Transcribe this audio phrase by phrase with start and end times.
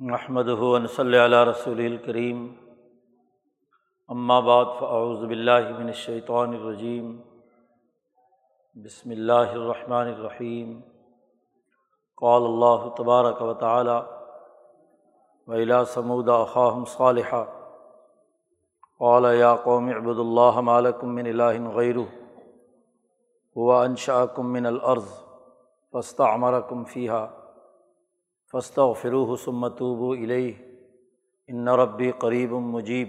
[0.00, 2.46] محمد ہُون صلی علیہ رسول الکریم
[4.44, 7.10] بعد فاعوذ باللہ من الشیطان الرجیم
[8.76, 10.70] بسم اللہ الرحمن الرحیم
[12.18, 13.98] قال اللہ تبارک و تعالی
[15.48, 17.42] ویلا سمود اخاہم صالحہ
[19.00, 22.06] قال یا قوم عبد اللہ مالکم من الہ غیرہ
[23.56, 25.12] هو انشاکم من الارض
[25.94, 27.39] فاستعمرکم فیہا فسط
[28.54, 30.52] و فروح سمتوب علیہ
[31.48, 33.08] ان ربی قریب مجیب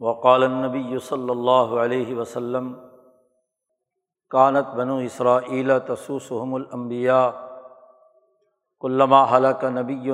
[0.00, 2.72] وقال النبی صلی اللہ علیہ وسلم
[4.30, 5.38] کانت بنو اسرا
[5.86, 7.28] تسوسحم الانبیاء
[8.82, 10.10] علامہ حلق نبی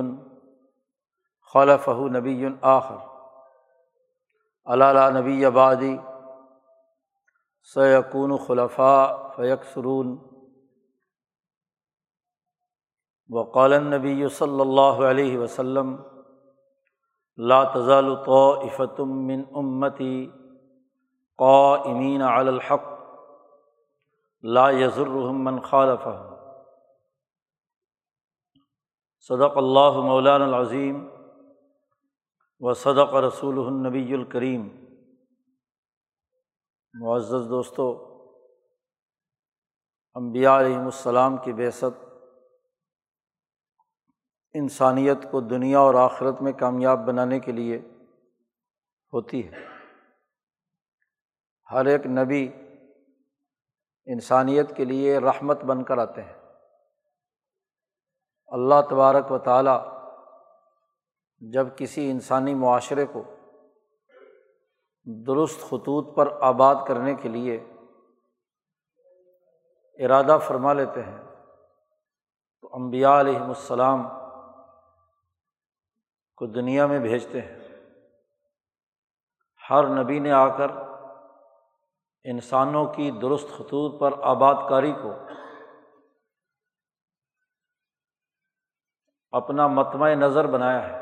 [1.54, 2.96] خلف نبی آخر.
[4.66, 5.96] علالہ نبی آبادی
[7.74, 9.06] سیقون خلفاء
[9.36, 10.16] فیق سرون
[13.30, 15.96] وقال نبی صلی اللہ علیہ وسلم،
[17.38, 20.26] لا تزال طائفتم من امتی
[21.38, 22.90] قائمین علی الحق،
[24.42, 26.30] لا یضرهم من خالفهم
[29.28, 31.08] صدق اللہ مولان العظیم
[32.60, 34.68] و صدق رسول النبی الکریم۔
[36.94, 37.84] معزز دوستو
[40.14, 42.00] امبیا علیہم السلام کی بیست
[44.54, 47.76] انسانیت کو دنیا اور آخرت میں کامیاب بنانے کے لیے
[49.12, 49.58] ہوتی ہے۔
[51.70, 52.52] ہر ایک نبی
[54.06, 56.32] انسانیت کے لیے رحمت بن کر آتے ہیں۔
[58.46, 60.02] اللہ تبارک و تعالیٰ
[61.38, 63.22] جب کسی انسانی معاشرے کو
[65.04, 67.56] درست خطوط پر آباد کرنے کے لیے
[70.04, 71.18] ارادہ فرما لیتے ہیں
[72.60, 74.21] تو امبیا علیہم السلام
[76.36, 77.58] کو دنیا میں بھیجتے ہیں۔
[79.70, 80.70] ہر نبی نے آ کر
[82.24, 85.12] انسانوں کی درست خطوط پر آباد کاری کو
[89.32, 90.98] اپنا متمع نظر بنایا ہے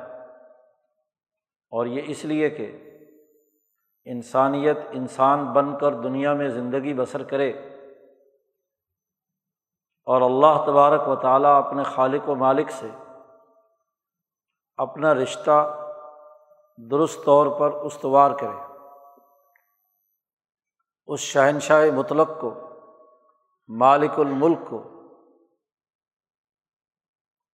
[1.73, 2.97] اور یہ اس لیے کہ
[4.05, 7.51] انسانیت انسان بن کر دنیا میں زندگی بسر کرے
[10.07, 12.89] اور اللہ تبارک و تعالیٰ اپنے خالق و مالک سے
[14.81, 15.87] اپنا رشتہ
[16.91, 18.75] درست طور پر استوار کرے۔
[21.07, 22.55] اس شہنشاہ مطلق کو،
[23.69, 24.83] مالک الملک کو،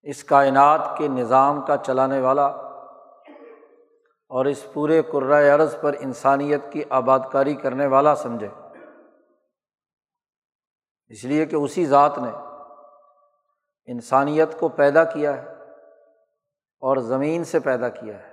[0.03, 2.47] اس کائنات کے نظام کا چلانے والا
[4.29, 8.49] اور اس پورے کرائے عرض پر انسانیت کی آباد کاری کرنے والا سمجھے۔
[11.09, 12.31] اس لیے کہ اسی ذات نے
[13.85, 15.56] انسانیت کو پیدا کیا ہے۔
[16.87, 18.33] اور زمین سے پیدا کیا ہے۔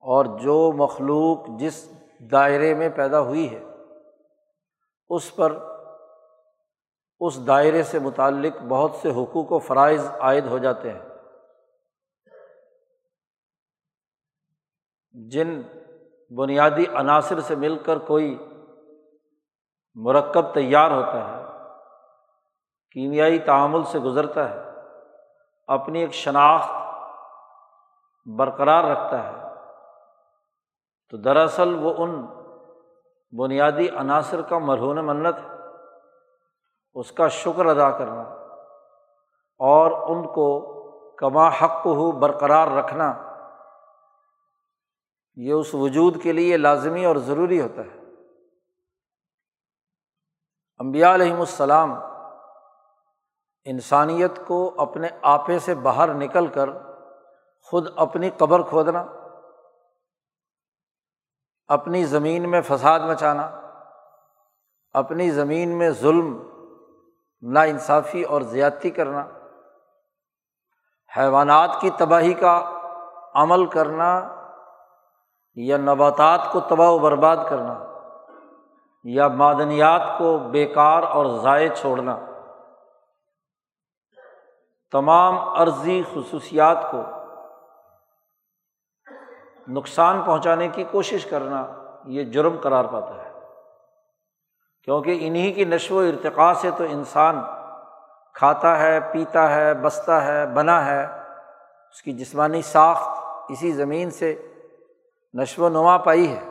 [0.00, 1.92] اور جو مخلوق جس
[2.32, 3.64] دائرے میں پیدا ہوئی ہے،
[5.08, 5.58] اس پر،
[7.20, 11.02] اس دائرے سے متعلق بہت سے حقوق و فرائض عائد ہو جاتے ہیں۔
[15.28, 15.62] جن
[16.36, 18.38] بنیادی عناصر سے مل کر کوئی
[19.94, 21.44] مرکب تیار ہوتا ہے،
[22.90, 24.71] کیمیائی تعامل سے گزرتا ہے۔
[25.72, 26.70] اپنی ایک شناخت
[28.26, 29.42] برقرار رکھتا ہے۔
[31.10, 32.26] تو دراصل وہ ان
[33.38, 35.52] بنیادی عناصر کا مرہون منت ہے۔
[36.94, 38.22] اس کا شکر ادا کرنا
[39.58, 40.72] اور ان کو
[41.16, 43.14] کما حق ہو برقرار رکھنا،
[45.34, 47.98] یہ اس وجود کے لیے لازمی اور ضروری ہوتا ہے۔
[50.78, 51.94] امبیا علیہم السلام
[53.64, 56.70] انسانیت کو اپنے آپے سے باہر نکل کر
[57.62, 59.04] خود اپنی قبر کھودنا،
[61.66, 63.50] اپنی زمین میں فساد مچانا،
[64.92, 66.48] اپنی زمین میں ظلم
[67.42, 69.26] نا انصافی اور زیادتی کرنا،
[71.16, 72.80] حیوانات کی تباہی کا
[73.34, 74.28] عمل کرنا
[75.54, 77.78] یا نباتات کو تباہ و برباد کرنا
[79.04, 82.18] یا معدنیات کو بیکار اور ضائع چھوڑنا۔
[84.92, 87.02] تمام عرضی خصوصیات کو
[89.68, 91.66] نقصان پہنچانے کی کوشش کرنا
[92.04, 93.32] یہ جرم قرار پاتا ہے۔
[94.84, 97.42] کیونکہ انہیں کی نشو و ارتقاء سے تو انسان
[98.34, 101.06] کھاتا ہے، پیتا ہے، بستا ہے، بنا ہے۔
[101.90, 103.08] اس کی جسمانی ساخت
[103.48, 104.54] اسی زمین سے
[105.34, 106.48] نشو و نما پائی ہے۔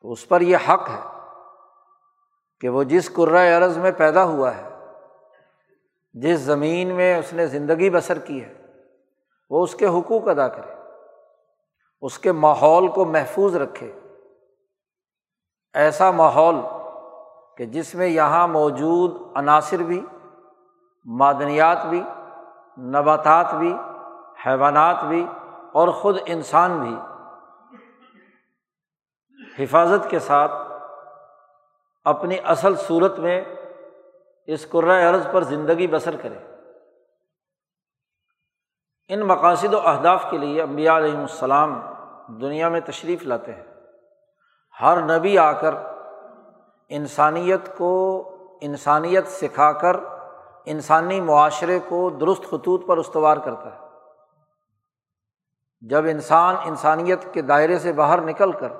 [0.00, 1.18] تو اس پر یہ حق ہے
[2.60, 4.69] کہ وہ جس کرۂ عرض میں پیدا ہوا ہے
[6.12, 8.54] جس زمین میں اس نے زندگی بسر کی ہے،
[9.50, 10.74] وہ اس کے حقوق ادا کرے،
[12.00, 14.00] اس کے ماحول کو محفوظ رکھے۔
[15.74, 16.56] ایسا ماحول
[17.56, 20.06] کہ جس میں یہاں موجود عناصر بھی،
[21.04, 22.02] معدنیات بھی،
[22.78, 23.76] نباتات بھی،
[24.46, 25.26] حیوانات بھی
[25.72, 26.96] اور خود انسان بھی
[29.58, 30.52] حفاظت کے ساتھ
[32.04, 33.44] اپنی اصل صورت میں
[34.54, 34.66] اس
[35.10, 36.38] عرض پر زندگی بسر کرے۔
[39.08, 41.80] ان مقاصد و اہداف کے لیے امبیا علیہم السلام
[42.28, 43.62] دنیا میں تشریف لاتے ہیں۔
[44.80, 45.74] ہر نبی آ کر
[46.88, 48.24] انسانیت کو
[48.60, 49.96] انسانیت سکھا کر
[50.64, 53.78] انسانی معاشرے کو درست خطوط پر استوار کرتا ہے۔
[55.80, 58.72] جب انسان انسانیت کے دائرے سے باہر نکل کر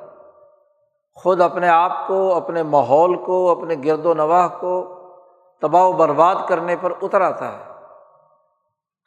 [1.15, 4.97] خود اپنے آپ کو، اپنے ماحول کو، اپنے گرد و نواح کو
[5.63, 7.65] تباہ و برباد کرنے پر اتر آتا ہے۔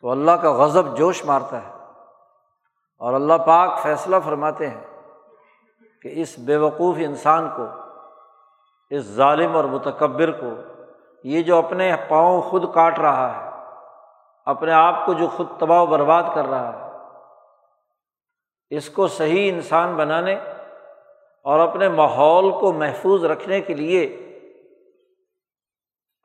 [0.01, 1.71] تو اللہ کا غضب جوش مارتا ہے۔
[2.97, 4.83] اور اللہ پاک فیصلہ فرماتے ہیں
[6.01, 7.65] کہ اس بے وقوف انسان کو،
[8.89, 10.49] اس ظالم اور متکبر کو،
[11.23, 13.49] یہ جو اپنے پاؤں خود کاٹ رہا ہے،
[14.45, 16.83] اپنے آپ کو جو خود تباہ و برباد کر رہا ہے،
[18.69, 20.35] اس کو صحیح انسان بنانے
[21.43, 24.22] اور اپنے ماحول کو محفوظ رکھنے کے لیے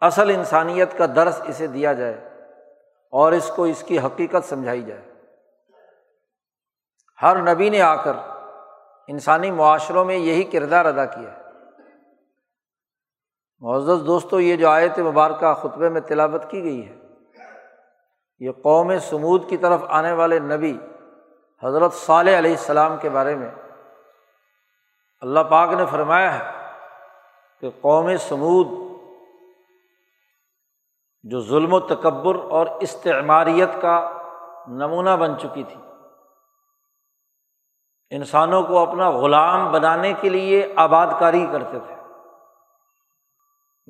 [0.00, 2.28] اصل انسانیت کا درس اسے دیا جائے
[3.10, 5.00] اور اس کو اس کی حقیقت سمجھائی جائے۔
[7.22, 8.12] ہر نبی نے آ کر
[9.06, 11.42] انسانی معاشروں میں یہی کردار ادا کیا ہے۔
[13.60, 16.94] معزز دوستوں یہ جو آیت مبارکہ خطبے میں تلاوت کی گئی ہے،
[18.38, 20.78] یہ قوم سمود کی طرف آنے والے نبی
[21.64, 23.50] حضرت صالح علیہ السلام کے بارے میں
[25.20, 26.52] اللہ پاک نے فرمایا ہے
[27.60, 28.87] کہ قوم سمود
[31.22, 34.12] جو ظلم و تکبر اور استعماریت کا
[34.66, 35.80] نمونہ بن چکی تھی۔
[38.10, 41.94] انسانوں کو اپنا غلام بنانے کے لیے آباد کاری کرتے تھے۔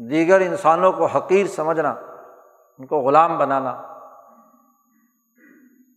[0.09, 1.91] دیگر انسانوں کو حقیر سمجھنا،
[2.79, 3.83] ان کو غلام بنانا۔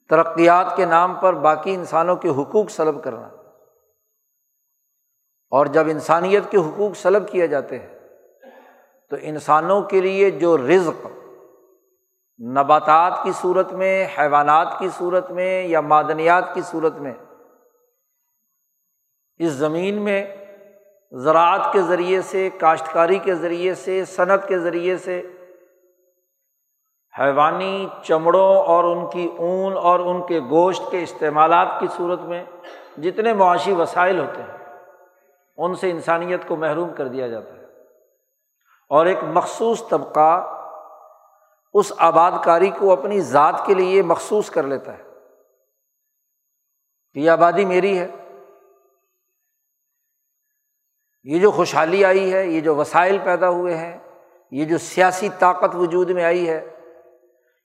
[0.10, 3.30] ترقیات کے نام پر باقی انسانوں کے حقوق سلب کرنا۔
[5.50, 8.00] اور جب انسانیت کے حقوق سلب کیے جاتے ہیں،
[9.10, 11.08] تو انسانوں کے لیے جو رزق
[12.50, 17.14] نباتات کی صورت میں، حیوانات کی صورت میں یا معدنیات کی صورت میں۔
[19.38, 20.36] اس زمین میں
[21.12, 25.22] زراعت کے ذریعے سے، کاشتکاری کے ذریعے سے، صنعت کے ذریعے سے
[27.20, 32.44] حیوانی چمڑوں اور ان کی اون اور ان کے گوشت کے استعمالات کی صورت میں
[32.98, 34.58] جتنے معاشی وسائل ہوتے ہیں،
[35.58, 37.66] ان سے انسانیت کو محروم کر دیا جاتا ہے۔
[38.90, 40.61] اور ایک مخصوص طبقہ
[41.74, 45.04] اس آباد کاری کو اپنی ذات کے لیے مخصوص کر لیتا ہے
[47.14, 48.08] کہ یہ آبادی میری ہے۔
[51.24, 53.98] یہ جو خوشحالی آئی ہے، یہ جو وسائل پیدا ہوئے ہیں،
[54.52, 56.80] یہ جو سیاسی طاقت وجود میں آئی ہے،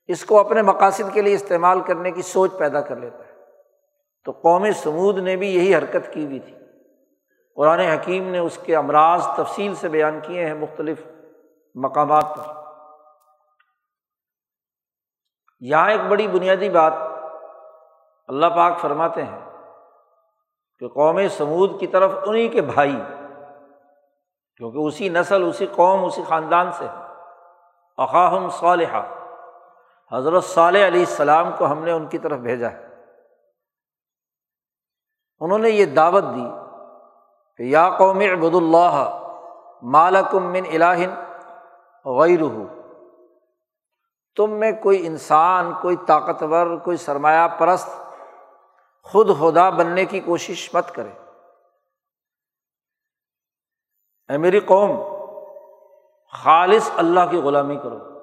[0.06, 3.32] اس کو اپنے مقاصد کے لیے استعمال کرنے کی سوچ پیدا کر لیتا ہے۔
[4.24, 6.54] تو قوم سمود نے بھی یہی حرکت کی ہوئی تھی۔
[7.56, 11.00] قرآن حکیم نے اس کے امراض تفصیل سے بیان کیے ہیں مختلف
[11.74, 12.65] مقامات پر۔
[15.60, 16.92] یہاں ایک بڑی بنیادی بات
[18.28, 19.40] اللہ پاک فرماتے ہیں
[20.78, 22.96] کہ قوم سمود کی طرف انہیں کے بھائی،
[24.56, 26.86] کیونکہ اسی نسل، اسی قوم، اسی خاندان سے
[27.98, 29.02] اقاہم صالحہ،
[30.12, 32.84] حضرت صالح علیہ السلام کو ہم نے ان کی طرف بھیجا ہے۔
[35.40, 36.46] انہوں نے یہ دعوت دی
[37.56, 39.18] کہ یا قوم عبد اللہ
[39.82, 41.14] مالکم من الہن
[42.04, 42.42] غیر
[44.36, 47.88] تم میں کوئی انسان، کوئی طاقتور، کوئی سرمایہ پرست
[49.02, 51.10] خود خدا بننے کی کوشش مت کرے۔
[54.28, 55.16] اے میری قوم،
[56.32, 58.16] خالص اللہ کی غلامی کرو۔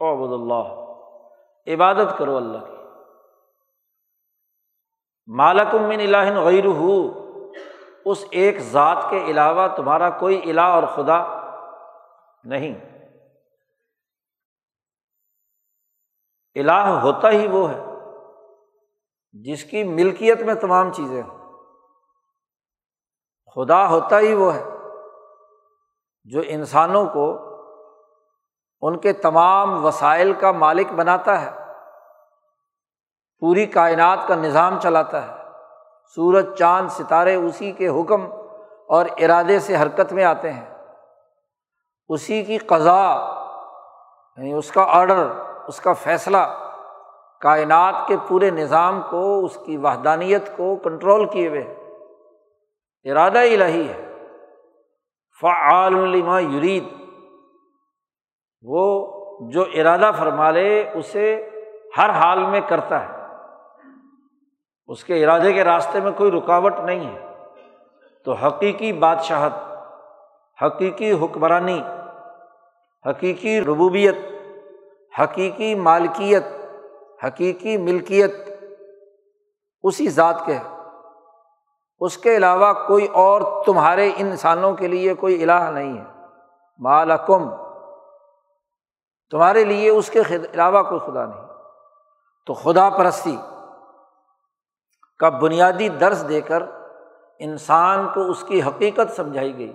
[0.00, 0.86] عبد اللہ۔
[1.66, 2.76] عبادت کرو اللہ کی۔
[5.26, 6.64] مالکم من الہن غیر
[8.04, 11.40] اس ایک ذات کے علاوہ تمہارا کوئی الہ اور خدا
[12.44, 12.95] نہیں۔
[16.56, 17.84] الہ ہوتا ہی وہ ہے،
[19.32, 21.36] جس کی ملکیت میں تمام چیزیں ہوں۔
[23.54, 24.64] خدا ہوتا ہی وہ ہے،
[26.24, 27.38] جو انسانوں کو
[28.80, 31.50] ان کے تمام وسائل کا مالک بناتا ہے۔
[33.38, 35.42] پوری کائنات کا نظام چلاتا ہے۔
[36.14, 38.32] سورج، چاند، ستارے اسی کے حکم
[38.88, 40.74] اور ارادے سے حرکت میں آتے ہیں۔
[42.08, 43.32] اسی کی قضا
[44.36, 45.26] یعنی اس کا آڈر
[45.68, 46.36] اس کا فیصلہ
[47.40, 51.60] کائنات کے پورے نظام کو، اس کی وحدانیت کو کنٹرول کیے ہوئے
[53.10, 54.12] ارادہ الہی ہے۔
[55.40, 56.84] فعال لما یرید۔
[58.62, 59.12] وہ
[59.52, 61.50] جو ارادہ فرما لے، اسے
[61.96, 63.26] ہر حال میں کرتا ہے۔
[64.86, 67.26] اس کے ارادے کے راستے میں کوئی رکاوٹ نہیں ہے۔
[68.24, 69.52] تو حقیقی بادشاہت،
[70.62, 71.82] حقیقی حکمرانی،
[73.10, 74.16] حقیقی ربوبیت
[75.20, 76.44] حقیقی مالکیت،
[77.24, 78.30] حقیقی ملکیت
[79.82, 80.76] اسی ذات کے ہے۔
[81.98, 86.04] اس کے علاوہ کوئی اور تمہارے انسانوں کے لیے کوئی الہ نہیں ہے۔
[86.78, 87.50] مالکم،
[89.30, 91.46] تمہارے لیے اس کے علاوہ کوئی خدا نہیں۔
[92.46, 93.36] تو خدا پرستی
[95.18, 96.62] کا بنیادی درس دے کر
[97.38, 99.72] انسان کو اس کی حقیقت سمجھائی گئی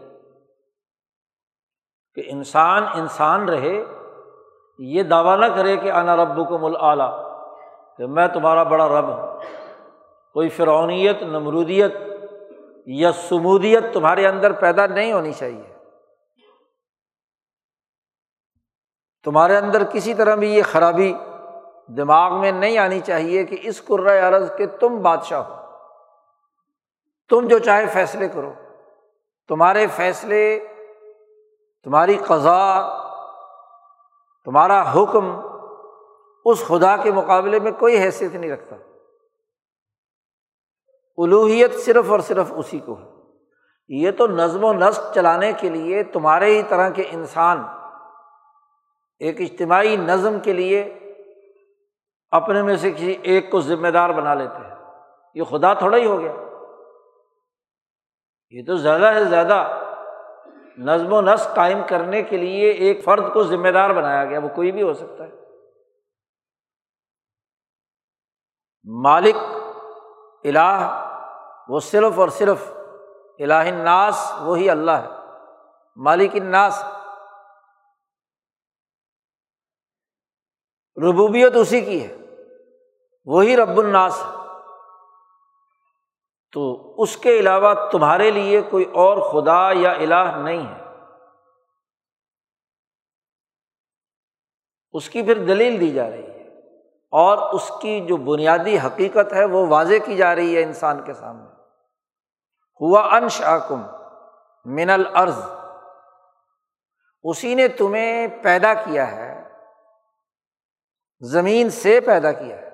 [2.16, 3.84] کہ انسان انسان رہے
[4.84, 6.76] یہ دعویٰ نہ کرے کہ انا رب کو مل
[7.98, 9.40] کہ میں تمہارا بڑا رب ہوں۔
[10.34, 11.94] کوئی فرعونیت، نمرودیت
[12.86, 15.76] یا سمودیت تمہارے اندر پیدا نہیں ہونی چاہیے۔
[19.24, 21.14] تمہارے اندر کسی طرح بھی یہ خرابی
[21.88, 25.56] دماغ میں نہیں آنی چاہیے کہ اس قرۂۂ عرض کہ تم بادشاہ ہو۔
[27.30, 28.54] تم جو چاہے فیصلے کرو۔
[29.48, 30.68] تمہارے فیصلے،
[31.84, 32.82] تمہاری قضا
[34.46, 35.40] تمہارا حکم
[36.46, 38.76] اس خدا کے مقابلے میں کوئی حیثیت نہیں رکھتا۔
[41.18, 43.12] الوحیت صرف اور صرف اسی کو ہے۔
[43.88, 47.64] یہ تو نظم و نسق چلانے کے لیے تمہارے ہی طرح کے انسان
[49.20, 50.98] ایک اجتماعی نظم کے لیے
[52.32, 54.76] اپنے میں سے کسی ایک کو ذمہ دار بنا لیتے ہیں۔
[55.36, 56.34] یہ خدا تھوڑا ہی ہو گیا۔
[58.50, 59.81] یہ تو زیادہ سے زیادہ
[60.78, 64.48] نظم و نسق قائم کرنے کے لیے ایک فرد کو ذمہ دار بنایا گیا، وہ
[64.56, 65.32] کوئی بھی ہو سکتا ہے۔
[68.84, 69.36] مالک،
[70.44, 71.08] الہ،
[71.68, 72.72] وہ صرف اور صرف
[73.40, 75.08] الہ الناس، وہی اللہ ہے۔
[75.96, 76.84] مالک الناس۔
[80.98, 82.18] ربوبیت اسی کی ہے،
[83.26, 84.41] وہی رب الناس ہے۔
[86.52, 90.82] تو اس کے علاوہ تمہارے لیے کوئی اور خدا یا الہ نہیں ہے۔
[94.92, 96.48] اس کی پھر دلیل دی جا رہی ہے
[97.14, 101.14] اور اس کی جو بنیادی حقیقت ہے وہ واضح کی جا رہی ہے انسان کے
[101.14, 101.50] سامنے۔
[102.82, 103.82] ہوا انش آکم
[104.66, 105.40] من العرض
[107.24, 109.50] اسی نے تمہیں پیدا کیا ہے،
[111.22, 112.71] زمین سے پیدا کیا ہے۔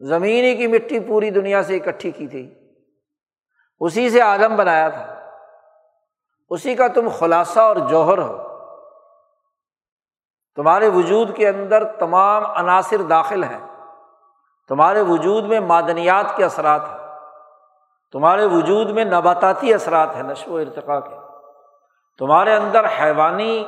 [0.00, 2.54] زمین کی مٹی پوری دنیا سے اکٹھی کی تھی۔
[3.80, 5.20] اسی سے آدم بنایا تھا۔
[6.48, 8.48] اسی کا تم خلاصہ اور جوہر ہو۔
[10.54, 13.66] تمہارے وجود کے اندر تمام عناصر داخل ہیں۔
[14.68, 17.18] تمہارے وجود میں معدنیات کے اثرات ہیں۔
[18.12, 21.16] تمہارے وجود میں نباتاتی اثرات ہیں، نشو و ارتقاء کے۔
[22.18, 23.66] تمہارے اندر حیوانی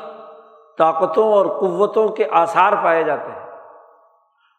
[0.79, 3.47] طاقتوں اور قوتوں کے آثار پائے جاتے ہیں۔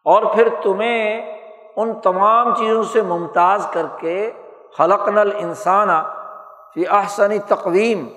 [0.04, 1.37] اور پھر تمہیں
[1.78, 4.30] ان تمام چیزوں سے ممتاز کر کے
[4.78, 5.88] خلق نل انسان
[6.74, 8.08] فی احسنی تقویم،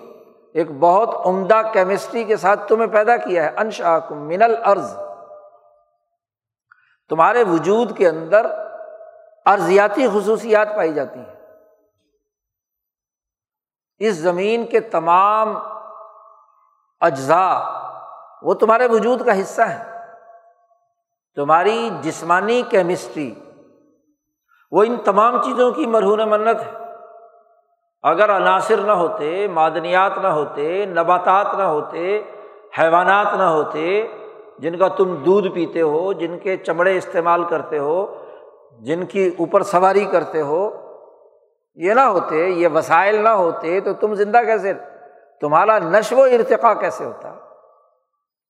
[0.56, 4.96] ایک بہت عمدہ کیمسٹری کے ساتھ تمہیں پیدا کیا ہے انشا من العرض
[7.10, 8.46] تمہارے وجود کے اندر
[9.46, 11.36] ارضیاتی خصوصیات پائی جاتی ہیں۔
[14.00, 15.56] اس زمین کے تمام
[17.02, 17.56] اجزاء
[18.42, 19.84] وہ تمہارے وجود کا حصہ ہے
[21.36, 23.34] تمہاری جسمانی کیمسٹری
[24.72, 26.82] وہ ان تمام چیزوں کی مرہون منت ہے۔
[28.04, 32.22] اگر عناصر نہ ہوتے، معدنیات نہ ہوتے، نباتات نہ ہوتے،
[32.80, 34.08] حیوانات نہ ہوتے،
[34.60, 38.24] جن کا تم دودھ پیتے ہو، جن کے چمڑے استعمال کرتے ہو،
[38.80, 40.70] جن کی اوپر سواری کرتے ہو،
[41.76, 44.74] یہ نہ ہوتے، یہ وسائل نہ ہوتے، تو تم زندہ کیسے؟
[45.42, 47.34] تمہارا نشو و ارتقا کیسے ہوتا؟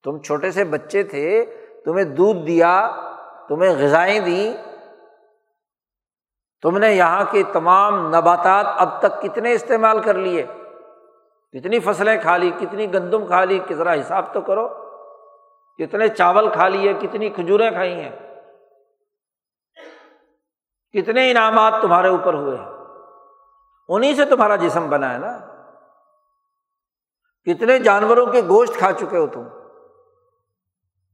[0.03, 1.45] تم چھوٹے سے بچے تھے،
[1.85, 2.91] تمہیں دودھ دیا،
[3.49, 4.70] تمہیں غذائیں دیں
[6.61, 10.45] تم نے یہاں کے تمام نباتات اب تک کتنے استعمال کر لیے؟
[11.53, 14.69] کتنی فصلیں کھا لی، کتنی گندم کھا لی کس طرح حساب تو کرو۔
[15.77, 18.43] کتنے چاول کھا لیے، کتنی کھجوریں کھائی ہیں۔
[20.91, 22.69] کتنے انعامات تمہارے اوپر ہوئے ہیں۔
[23.89, 25.39] انہیں سے تمہارا جسم بنا ہے نا۔
[27.43, 29.43] کتنے جانوروں کے گوشت کھا چکے ہو تم؟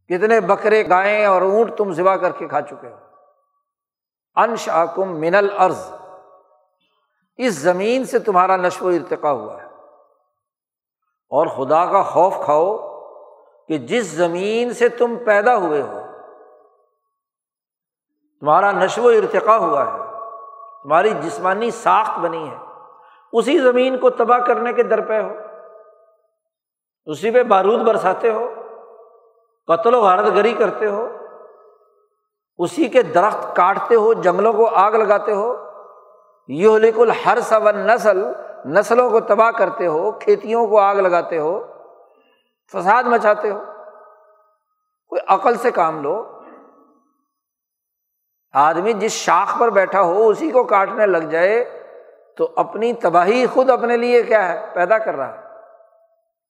[0.05, 3.06] کتنے بکرے، گائے اور اونٹ تم ذبح کر کے کھا چکے ہو؟
[4.37, 5.91] انش آکم من العرض
[7.37, 9.67] اس زمین سے تمہارا نشو و ارتقا ہوا ہے۔
[11.31, 12.77] اور خدا کا خوف کھاؤ
[13.67, 16.01] کہ جس زمین سے تم پیدا ہوئے ہو،
[18.39, 19.97] تمہارا نشو و ارتقا ہوا ہے،
[20.83, 22.57] تمہاری جسمانی ساخت بنی ہے،
[23.33, 25.33] اسی زمین کو تباہ کرنے کے در پہ ہو،
[27.05, 28.53] اسی پہ بارود برساتے ہو،
[29.67, 31.07] قتل و غارت گری کرتے ہو
[32.57, 35.63] اسی کے درخت کاٹتے ہو، جنگلوں کو آگ لگاتے ہو
[36.47, 38.25] یہ لکل ہر سب نسل
[38.65, 41.63] نسلوں کو تباہ کرتے ہو، کھیتیوں کو آگ لگاتے ہو،
[42.71, 43.59] فساد مچاتے ہو۔
[45.09, 46.39] کوئی عقل سے کام لو۔
[48.53, 51.83] آدمی جس شاخ پر بیٹھا ہو، اسی کو کاٹنے لگ جائے
[52.37, 55.41] تو اپنی تباہی خود اپنے لیے کیا ہے؟ پیدا کر رہا ہے۔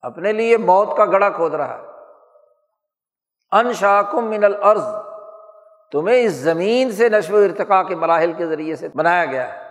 [0.02, 1.88] اپنے لیے موت کا گڑا کھود رہا ہے۔
[3.52, 4.84] ان شاکم من الارض۔
[5.92, 9.70] تمہیں اس زمین سے نشو و ارتقا کے مراحل کے ذریعے سے بنایا گیا ہے۔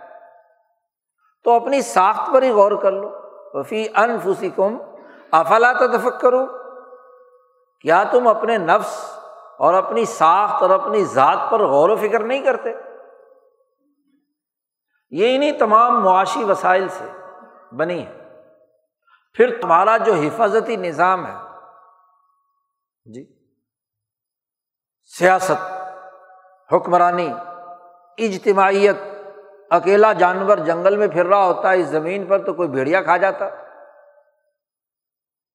[1.43, 4.77] تو اپنی ساخت پر ہی غور کر لو۔ وفی انفوسی کم
[5.31, 6.45] افلا تفک کرو
[7.81, 9.19] کیا تم اپنے نفس
[9.57, 12.73] اور اپنی ساخت اور اپنی ذات پر غور و فکر نہیں کرتے؟
[15.09, 17.05] یہ انہیں تمام معاشی وسائل سے
[17.75, 18.39] بنی ہے
[19.33, 21.35] پھر تمہارا جو حفاظتی نظام ہے
[23.05, 23.35] جی
[25.03, 25.76] سیاست
[26.73, 27.33] حکمرانی،
[28.17, 28.95] اجتماعیت،
[29.69, 33.17] اکیلا جانور جنگل میں پھر رہا ہوتا ہے، اس زمین پر تو کوئی بھیڑیا کھا
[33.17, 33.49] جاتا،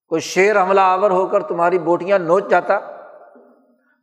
[0.08, 2.78] کوئی شیر حملہ آور ہو کر تمہاری بوٹیاں نوچ جاتا،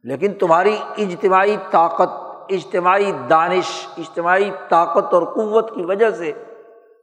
[0.04, 2.10] لیکن تمہاری اجتماعی طاقت،
[2.50, 6.32] اجتماعی دانش، اجتماعی طاقت اور قوت کی وجہ سے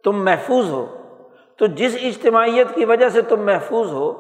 [0.05, 0.87] تم محفوظ ہو۔
[1.57, 4.13] تو جس اجتماعیت کی وجہ سے تم محفوظ ہو،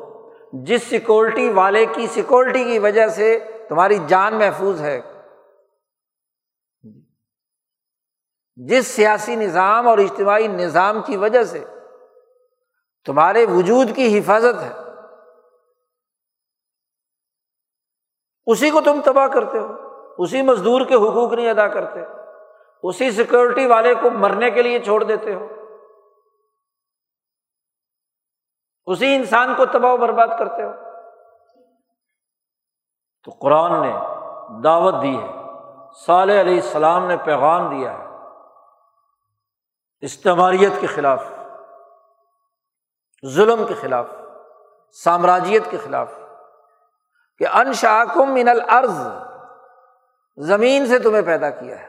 [0.52, 3.38] جس سیکورٹی والے کی سیکورٹی کی وجہ سے
[3.68, 5.00] تمہاری جان محفوظ ہے۔
[8.56, 11.64] جس سیاسی نظام اور اجتماعی نظام کی وجہ سے
[13.06, 14.70] تمہارے وجود کی حفاظت ہے،
[18.46, 19.72] اسی کو تم تباہ کرتے ہو،
[20.18, 22.00] اسی مزدور کے حقوق نہیں ادا کرتے،
[22.82, 25.46] اسی سیکورٹی والے کو مرنے کے لیے چھوڑ دیتے ہو،
[28.86, 30.72] اسی انسان کو تباہ و برباد کرتے ہو۔
[33.26, 33.92] تو قرآن نے
[34.64, 35.28] دعوت دی ہے،
[36.06, 38.05] صالح علیہ السلام نے پیغام دیا ہے
[40.00, 41.24] استعماریت کے خلاف،
[43.34, 44.06] ظلم کے خلاف،
[44.92, 46.12] سامراجیت کے خلاف
[47.38, 49.00] کہ ان شاکم من الارض،
[50.36, 51.86] زمین سے تمہیں پیدا کیا ہے۔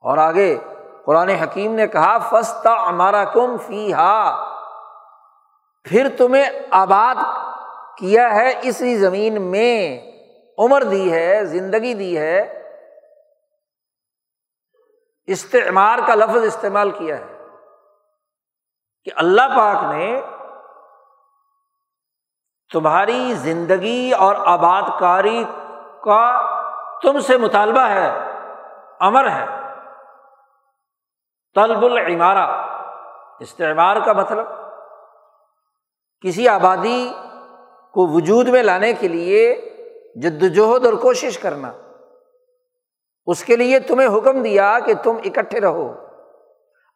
[0.00, 0.58] اور آگے
[1.04, 4.46] قرآن حکیم نے کہا فستا ہمارا کم فی ہا
[5.84, 7.14] پھر تمہیں آباد
[7.98, 10.00] کیا ہے، اسی زمین میں،
[10.58, 12.59] عمر دی ہے، زندگی دی ہے
[15.30, 17.46] استعمار کا لفظ استعمال کیا ہے
[19.04, 20.22] کہ اللہ پاک نے
[22.72, 25.44] تمہاری زندگی اور آباد کاری
[26.04, 26.42] کا
[27.00, 28.10] تم سے مطالبہ ہے،
[29.00, 29.46] امر ہے۔
[31.54, 32.50] طلب العمارہ،
[33.40, 34.46] استعمار کا مطلب۔
[36.20, 37.12] کسی آبادی
[37.92, 39.54] کو وجود میں لانے کے لیے
[40.22, 41.72] جدوجہد اور کوشش کرنا۔
[43.30, 45.94] اس کے لیے تمہیں حکم دیا کہ تم اکٹھے رہو،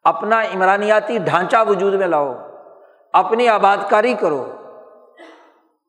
[0.04, 2.34] اپنا عمرانیاتی ڈھانچہ وجود میں لاؤ،
[3.12, 4.50] اپنی آباد کاری کرو۔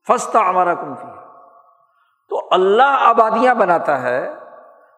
[0.08, 1.06] فستا ہمارا کنفی
[2.28, 4.32] تو اللہ آبادیاں بناتا ہے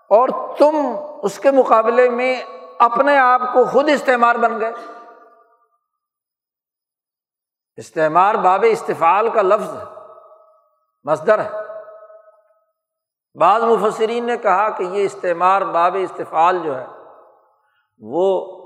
[0.09, 0.77] اور تم
[1.23, 2.43] اس کے مقابلے میں
[2.79, 4.73] اپنے آپ کو خود استعمال بن گئے۔
[7.77, 9.85] استعمال باب استفال کا لفظ ہے
[11.05, 11.68] مزدر ہے۔
[13.39, 16.87] بعض مفسرین نے کہا کہ یہ استعمال باب استفال جو ہے،
[18.01, 18.57] وہ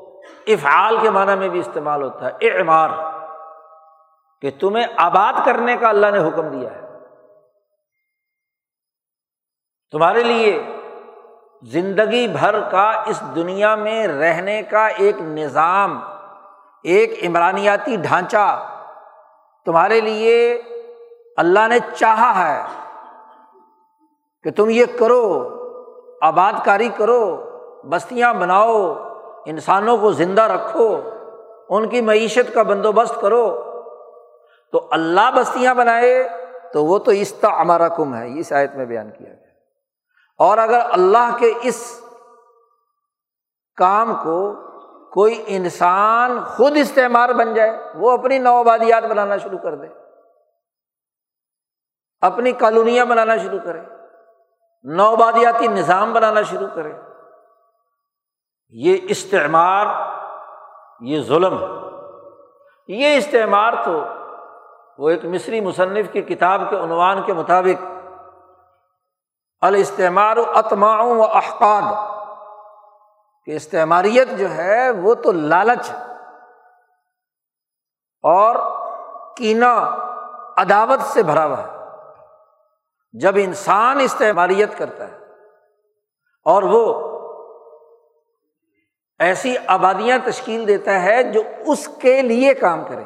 [0.46, 2.90] افعال کے معنی میں بھی استعمال ہوتا ہے، اعمار،
[4.42, 6.80] کہ تمہیں آباد کرنے کا اللہ نے حکم دیا ہے۔
[9.90, 10.62] تمہارے لیے
[11.62, 16.00] زندگی بھر کا اس دنیا میں رہنے کا ایک نظام،
[16.82, 18.68] ایک عمرانیاتی ڈھانچہ
[19.64, 20.62] تمہارے لیے
[21.36, 22.81] اللہ نے چاہا ہے۔
[24.42, 25.48] کہ تم یہ کرو
[26.20, 27.48] آباد کاری کرو،
[27.90, 28.94] بستیاں بناؤ،
[29.46, 31.00] انسانوں کو زندہ رکھو،
[31.68, 33.68] ان کی معیشت کا بندوبست کرو۔
[34.72, 36.28] تو اللہ بستیاں بنائے
[36.72, 39.46] تو وہ تو استا ہمارا کم ہے اس آیت میں بیان کیا گیا۔
[40.38, 42.00] اور اگر اللہ کے اس
[43.76, 44.54] کام کو
[45.12, 49.86] کوئی انسان خود استعمال بن جائے، وہ اپنی نو آبادیات بنانا شروع کر دے۔
[52.20, 53.80] اپنی کالونیاں بنانا شروع کرے۔
[54.82, 56.92] نوبادیاتی نظام بنانا شروع کرے۔
[58.68, 59.86] یہ استعمار،
[61.00, 61.82] یہ ظلم ہے
[62.88, 64.02] یہ استعمار تو
[64.98, 67.84] وہ ایک مصری مصنف کی کتاب کے عنوان کے مطابق
[69.60, 71.82] الاستعمار اتماؤں و احقاد
[73.44, 75.90] کہ استعماریت جو ہے وہ تو لالچ
[78.22, 78.56] اور
[79.36, 79.96] کینا
[80.56, 81.81] عداوت سے بھرا ہوا ہے۔
[83.14, 85.16] جب انسان استعماریت کرتا ہے
[86.46, 86.84] اور وہ
[89.20, 93.04] ایسی آبادیاں تشکیل دیتا ہے جو اس کے لیے کام کرے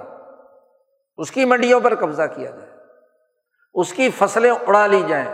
[1.19, 2.71] اس کی منڈیوں پر قبضہ کیا جائے،
[3.75, 5.27] اس کی فصلیں اڑا لی جائیں،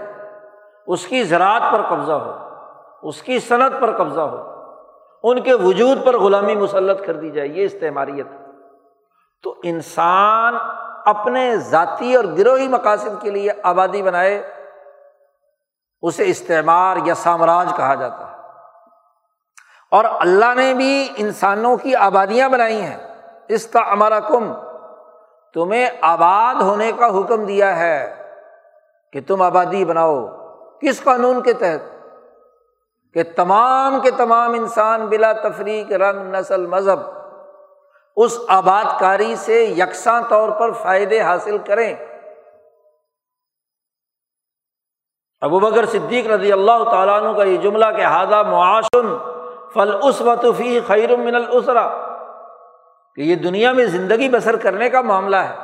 [0.87, 4.39] اس کی زراعت پر قبضہ ہو، اس کی صنعت پر قبضہ ہو،
[5.25, 8.27] ان کے وجود پر غلامی مسلط کر دی جائے، یہ استعماریت
[9.43, 10.55] تو انسان
[11.07, 14.43] اپنے ذاتی اور گروہی مقاصد کے لیے آبادی بنائے
[16.03, 18.37] اسے استعمار یا سامراج کہا جاتا ہے۔
[19.91, 22.97] اور اللہ نے بھی انسانوں کی آبادیاں بنائی ہیں۔
[23.49, 24.53] اس کا ہمارا کم
[25.55, 28.27] تمہیں آباد ہونے کا حکم دیا ہے
[29.13, 30.27] کہ تم آبادی بناؤ۔
[30.81, 32.09] کس قانون کے تحت؟
[33.15, 36.99] کہ تمام کے تمام انسان بلا تفریق رنگ نسل مذہب،
[38.17, 41.95] اس آباد کاری سے یکساں طور پر فائدے حاصل کریں۔
[45.43, 49.17] ابو بکر صدیق رضی اللہ تعالیٰ عنہ کا یہ جملہ کہ ہادہ معاشن
[49.75, 51.89] فل اس وطفی خیر من السرا
[53.15, 55.55] کہ یہ دنیا میں زندگی بسر کرنے کا معاملہ ہے۔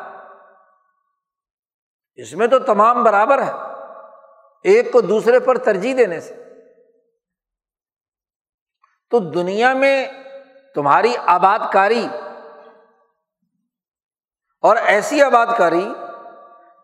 [2.14, 3.52] اس میں تو تمام برابر ہے،
[4.62, 6.34] ایک کو دوسرے پر ترجیح دینے سے۔
[9.10, 10.06] تو دنیا میں
[10.74, 12.08] تمہاری آباد کاری
[14.60, 15.92] اور ایسی آباد کاری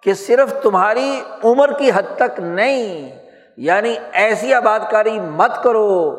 [0.04, 3.18] کہ صرف تمہاری عمر کی حد تک نہیں
[3.56, 6.14] یعنی ایسی آباد کاری مت کرو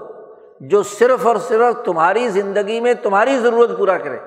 [0.60, 4.20] جو صرف اور صرف تمہاری زندگی میں تمہاری ضرورت پورا کرے۔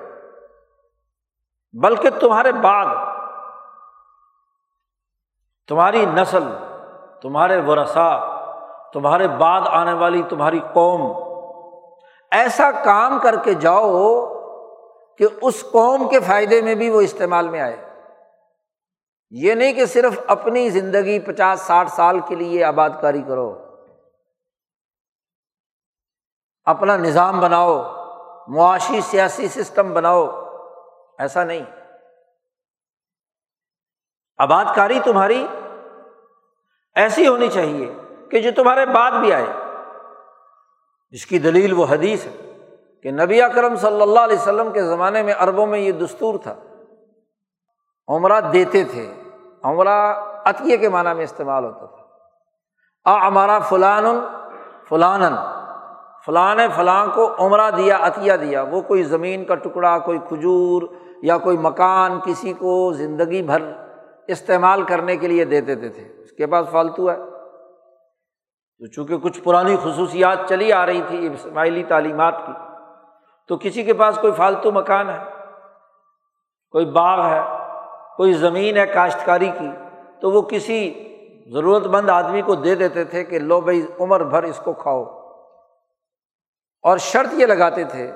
[1.73, 2.85] بلکہ تمہارے بعد،
[5.67, 6.43] تمہاری نسل،
[7.21, 8.39] تمہارے ورثا
[8.93, 11.01] تمہارے بعد آنے والی تمہاری قوم،
[12.31, 14.25] ایسا کام کر کے جاؤ
[15.17, 17.88] کہ اس قوم کے فائدے میں بھی وہ استعمال میں آئے۔
[19.29, 23.65] یہ نہیں کہ صرف اپنی زندگی پچاس ساٹھ سال کے لیے آباد کاری کرو۔
[26.63, 27.83] اپنا نظام بناؤ،
[28.47, 30.25] معاشی سیاسی سسٹم بناؤ،
[31.19, 31.63] ایسا نہیں۔
[34.37, 35.47] آباد کاری تمہاری
[36.95, 37.93] ایسی ہونی چاہیے
[38.31, 39.47] کہ جو تمہارے بعد بھی آئے۔
[41.11, 42.57] جس کی دلیل وہ حدیث ہے
[43.03, 46.55] کہ نبی اکرم صلی اللہ علیہ وسلم کے زمانے میں عربوں میں یہ دستور تھا۔
[48.07, 49.18] عمرہ دیتے تھے۔
[49.63, 50.13] عمرہ
[50.45, 51.99] عطیے کے معنی میں استعمال ہوتا تھا۔
[53.27, 54.05] ہمارا فلان
[54.89, 55.21] فلان
[56.25, 60.81] فلاں فلاں کو عمرہ دیا، عطیہ دیا۔ وہ کوئی زمین کا ٹکڑا، کوئی کھجور
[61.21, 63.71] یا کوئی مکان کسی کو زندگی بھر
[64.27, 67.17] استعمال کرنے کے لیے دے دیتے تھے۔ اس کے پاس فالتو ہے۔
[68.79, 72.51] تو چونکہ کچھ پرانی خصوصیات چلی آ رہی تھی اسماعیلی تعلیمات کی،
[73.47, 75.19] تو کسی کے پاس کوئی فالتو مکان ہے،
[76.71, 77.58] کوئی باغ ہے
[78.19, 79.69] کوئی زمین ہے کاشتکاری کی،
[80.19, 81.09] تو وہ کسی
[81.53, 85.03] ضرورت مند آدمی کو دے دیتے تھے کہ لو بھائی عمر بھر اس کو کھاؤ۔
[86.81, 88.11] اور شرط یہ لگاتے تھے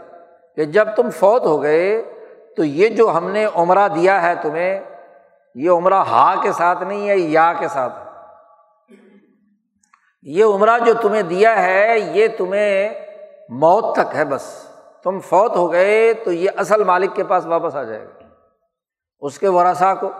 [0.55, 2.01] کہ جب تم فوت ہو گئے
[2.57, 4.79] تو یہ جو ہم نے عمرہ دیا ہے تمہیں،
[5.55, 7.93] یہ عمرہ ہا کے ساتھ نہیں ہے، یا کے ساتھ
[10.23, 12.89] یہ عمرہ جو تمہیں دیا ہے، یہ تمہیں
[13.49, 14.67] موت تک ہے بس۔
[15.03, 18.22] تم فوت ہو گئے تو یہ اصل مالک کے پاس واپس آ جائے گا۔
[19.23, 20.11] اس کے ورثا کو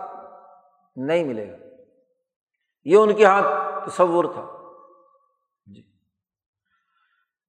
[0.96, 1.56] نہیں ملے گا۔
[2.84, 3.42] یہ ان کے یہاں
[3.86, 4.46] تصور تھا۔
[5.66, 5.82] جی۔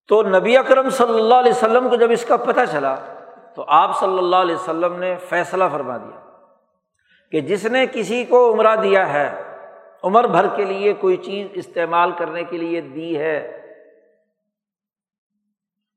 [0.08, 2.96] تو نبی اکرم صلی اللہ علیہ وسلم کو جب اس کا پتہ چلا،
[3.56, 6.30] تو آپ صلی اللہ علیہ وسلم نے فیصلہ فرما دیا
[7.32, 9.44] کہ جس نے کسی کو عمرہ دیا ہے،
[10.04, 13.62] عمر بھر کے لیے کوئی چیز استعمال کرنے کے لیے دی ہے۔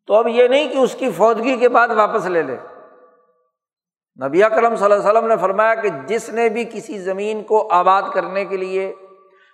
[0.06, 2.56] تو اب یہ نہیں کہ اس کی فوجگی کے بعد واپس لے لے۔
[4.24, 7.68] نبی کرم صلی اللہ علیہ وسلم نے فرمایا کہ جس نے بھی کسی زمین کو
[7.70, 8.92] آباد کرنے کے لیے،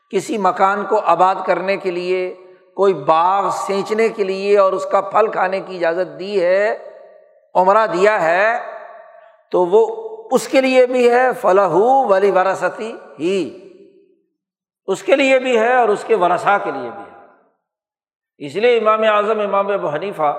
[0.08, 2.34] کسی مکان کو آباد کرنے کے لیے،
[2.74, 6.76] کوئی باغ سینچنے کے لیے اور اس کا پھل کھانے کی اجازت دی ہے،
[7.54, 8.58] عمرہ دیا ہے،
[9.50, 9.86] تو وہ
[10.30, 11.74] اس کے لیے بھی ہے فلاح
[12.10, 13.58] ولی وراثتی ہی
[14.86, 18.78] اس کے لیے بھی ہے اور اس کے ورثا کے لیے بھی ہے۔ اس لیے
[18.78, 20.32] امام اعظم، امام ابو حنیفہ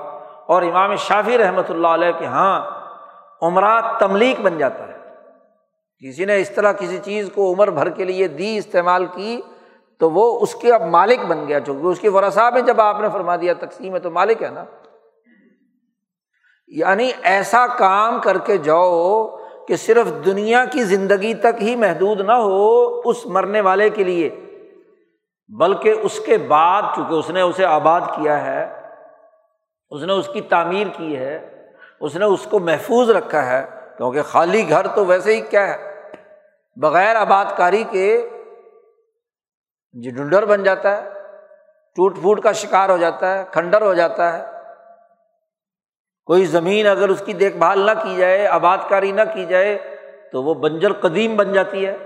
[0.46, 2.75] اور امام شافی رحمۃ اللہ علیہ کے ہاں
[3.42, 4.96] عمرہ تملیک بن جاتا ہے۔
[6.06, 9.40] کسی نے اس طرح کسی چیز کو عمر بھر کے لیے دی، استعمال کی،
[9.98, 13.00] تو وہ اس کے اب مالک بن گیا۔ چونکہ اس کے ورثا میں جب آپ
[13.00, 14.64] نے فرما دیا تقسیم ہے تو مالک ہے نا۔
[16.66, 19.26] یعنی ایسا کام کر کے جاؤ
[19.68, 24.30] کہ صرف دنیا کی زندگی تک ہی محدود نہ ہو اس مرنے والے کے لیے،
[25.48, 28.80] بلکہ اس کے بعد چونکہ اس نے اسے آباد کیا ہے،
[29.90, 31.55] اس نے اس کی تعمیر کی ہے
[32.00, 36.02] اس نے اس کو محفوظ رکھا ہے، کیونکہ خالی گھر تو ویسے ہی کیا ہے؟
[36.76, 38.28] بغیر آباد کاری کے
[39.92, 41.10] جی ڈنڈر بن جاتا ہے
[41.96, 44.44] ٹوٹ پھوٹ کا شکار ہو جاتا ہے، کھنڈر ہو جاتا ہے۔
[46.26, 49.96] کوئی زمین اگر اس کی دیکھ بھال نہ کی جائے آباد کاری نہ کی جائے،
[50.32, 51.96] تو وہ بنجر قدیم بن جاتی ہے۔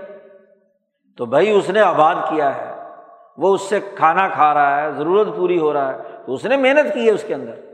[1.17, 2.75] تو بھائی اس نے آباد کیا ہے،
[3.37, 6.57] وہ اس سے کھانا کھا رہا ہے، ضرورت پوری ہو رہا ہے۔ تو اس نے
[6.57, 7.70] محنت کی ہے اس کے اندر۔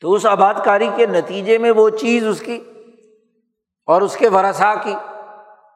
[0.00, 2.64] تو اس آباد کاری کے نتیجے میں وہ چیز اس کی
[3.86, 4.94] اور اس کے ورثا کی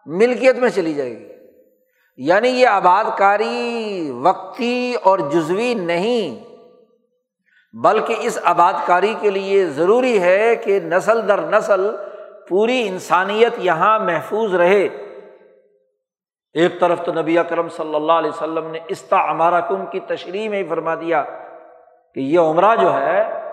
[0.06, 1.28] ملکیت میں چلی جائے گی۔
[2.16, 6.44] یعنی یہ آباد کاری وقتی اور جزوی نہیں،
[7.72, 11.90] بلکہ اس آباد کاری کے لیے ضروری ہے کہ نسل در نسل
[12.48, 14.88] پوری انسانیت یہاں محفوظ رہے۔
[16.52, 20.48] ایک طرف تو نبی اکرم صلی اللہ علیہ وسلم نے استا امارا کم کی تشریح
[20.48, 21.24] میں ہی فرما دیا
[22.14, 23.43] کہ یہ عمرہ جو ہے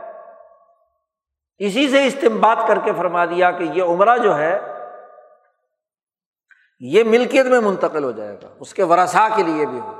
[1.66, 4.60] اسی سے استمباد کر کے فرما دیا کہ یہ عمرہ جو ہے،
[6.80, 9.94] یہ ملکیت میں منتقل ہو جائے گا، اس کے ورثا کے لیے بھی ہو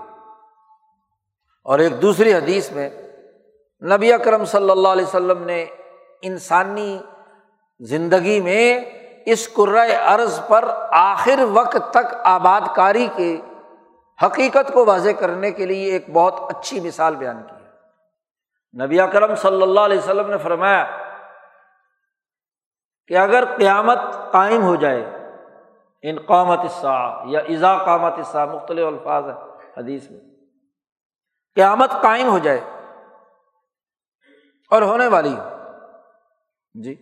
[1.66, 2.90] اور ایک دوسری حدیث میں
[3.82, 5.66] نبی اکرم صلی اللہ علیہ وسلم نے
[6.22, 7.00] انسانی
[7.80, 8.80] زندگی میں
[9.26, 9.50] اس
[10.06, 13.42] عرض پر آخر وقت تک آباد کاری کے
[14.20, 19.36] حقیقت کو واضح کرنے کے لیے ایک بہت اچھی مثال بیان کی ہے۔ نبی اکرم
[19.36, 20.86] صلی اللہ علیہ وسلم نے فرمایا
[23.08, 23.98] کہ اگر قیامت
[24.32, 25.18] قائم ہو جائے،
[26.02, 29.34] ان قامت السا یا ازا قامت السا مختلف الفاظ ہے
[29.78, 30.20] حدیث میں،
[31.56, 32.62] قیامت قائم ہو جائے
[34.72, 35.50] اور ہونے والی ہو۔
[36.84, 36.96] جی۔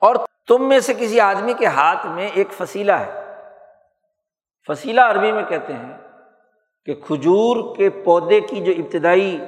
[0.00, 0.16] اور
[0.48, 3.22] تم میں سے کسی آدمی کے ہاتھ میں ایک فصیلہ ہے۔
[4.66, 5.98] فصیلہ عربی میں کہتے ہیں
[6.84, 9.40] کہ کھجور کے پودے کی جو ابتدائی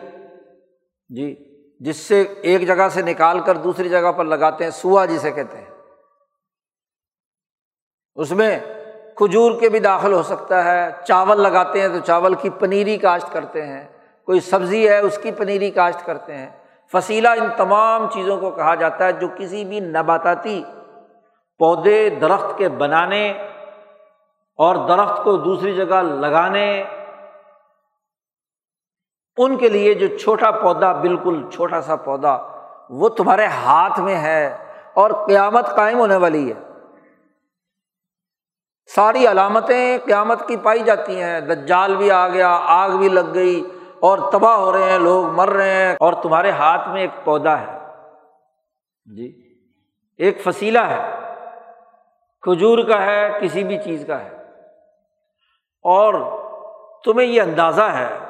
[1.09, 1.54] جی
[1.85, 5.59] جس سے ایک جگہ سے نکال کر دوسری جگہ پر لگاتے ہیں، سوا جسے کہتے
[5.59, 5.65] ہیں۔
[8.15, 8.61] اس میں
[9.17, 13.33] کھجور کے بھی داخل ہو سکتا ہے۔ چاول لگاتے ہیں تو چاول کی پنیری کاشت
[13.33, 13.89] کرتے ہیں۔
[14.25, 16.51] کوئی سبزی ہے، اس کی پنیری کاشت کرتے ہیں۔
[16.93, 20.65] فصیلہ ان تمام چیزوں کو کہا جاتا ہے جو کسی بھی نباتاتی
[21.59, 23.31] پودے درخت کے بنانے
[24.57, 26.85] اور درخت کو دوسری جگہ لگانے
[29.37, 32.39] ان کے لیے جو چھوٹا پودا، بالکل چھوٹا سا پودا،
[32.91, 34.57] وہ تمہارے ہاتھ میں ہے
[34.95, 36.69] اور قیامت قائم ہونے والی ہے۔
[38.95, 43.65] ساری علامتیں قیامت کی پائی جاتی ہیں۔ دجال بھی آ گیا، آگ بھی لگ گئی
[44.01, 47.61] اور تباہ ہو رہے ہیں، لوگ مر رہے ہیں اور تمہارے ہاتھ میں ایک پودا
[47.61, 47.79] ہے۔
[49.17, 49.55] جی
[50.19, 51.11] ایک فصیلہ ہے۔
[52.43, 54.37] کھجور کا ہے، کسی بھی چیز کا ہے۔
[55.83, 56.15] اور
[57.05, 58.24] تمہیں یہ اندازہ ہے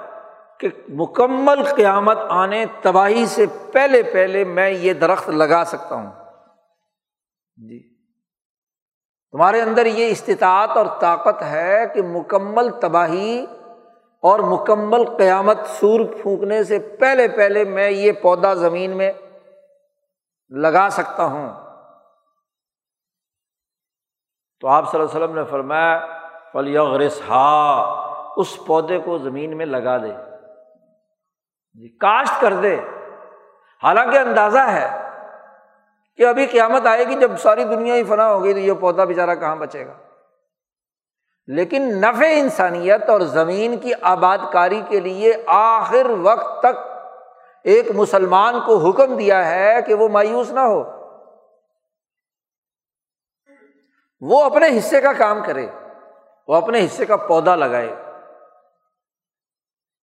[0.60, 6.12] کہ مکمل قیامت آنے تباہی سے پہلے پہلے میں یہ درخت لگا سکتا ہوں۔
[7.56, 7.94] جی۔
[9.30, 13.46] تمہارے اندر یہ استطاعت اور طاقت ہے کہ مکمل تباہی
[14.22, 19.12] اور مکمل قیامت سور پھونکنے سے پہلے پہلے میں یہ پودا زمین میں
[20.50, 21.52] لگا سکتا ہوں۔
[24.60, 26.06] تو آپ صلی اللہ علیہ وسلم نے فرمایا
[26.52, 27.80] فلیغرس ہا
[28.36, 30.33] اس پودے کو زمین میں لگا دے۔
[31.74, 32.80] جی کاشت کر دے۔
[33.82, 35.10] حالانکہ اندازہ ہے
[36.16, 39.34] کہ ابھی قیامت آئے گی، جب ساری دنیا ہی فنا ہوگی تو یہ پودا بےچارا
[39.34, 39.92] کہاں بچے گا؟
[41.46, 46.80] لیکن نفع انسانیت اور زمین کی آباد کاری کے لیے آخر وقت تک
[47.64, 51.04] ایک مسلمان کو حکم دیا ہے کہ وہ مایوس نہ ہو۔
[54.20, 55.66] وہ اپنے حصے کا کام کرے،
[56.48, 58.03] وہ اپنے حصے کا پودا لگائے۔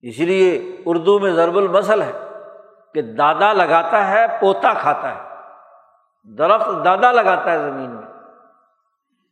[0.02, 2.12] اس لیے اردو میں ضرب المسل ہے
[2.94, 5.30] کہ دادا لگاتا ہے، پوتا کھاتا ہے۔
[6.36, 8.06] درخت دادا لگاتا ہے زمین میں۔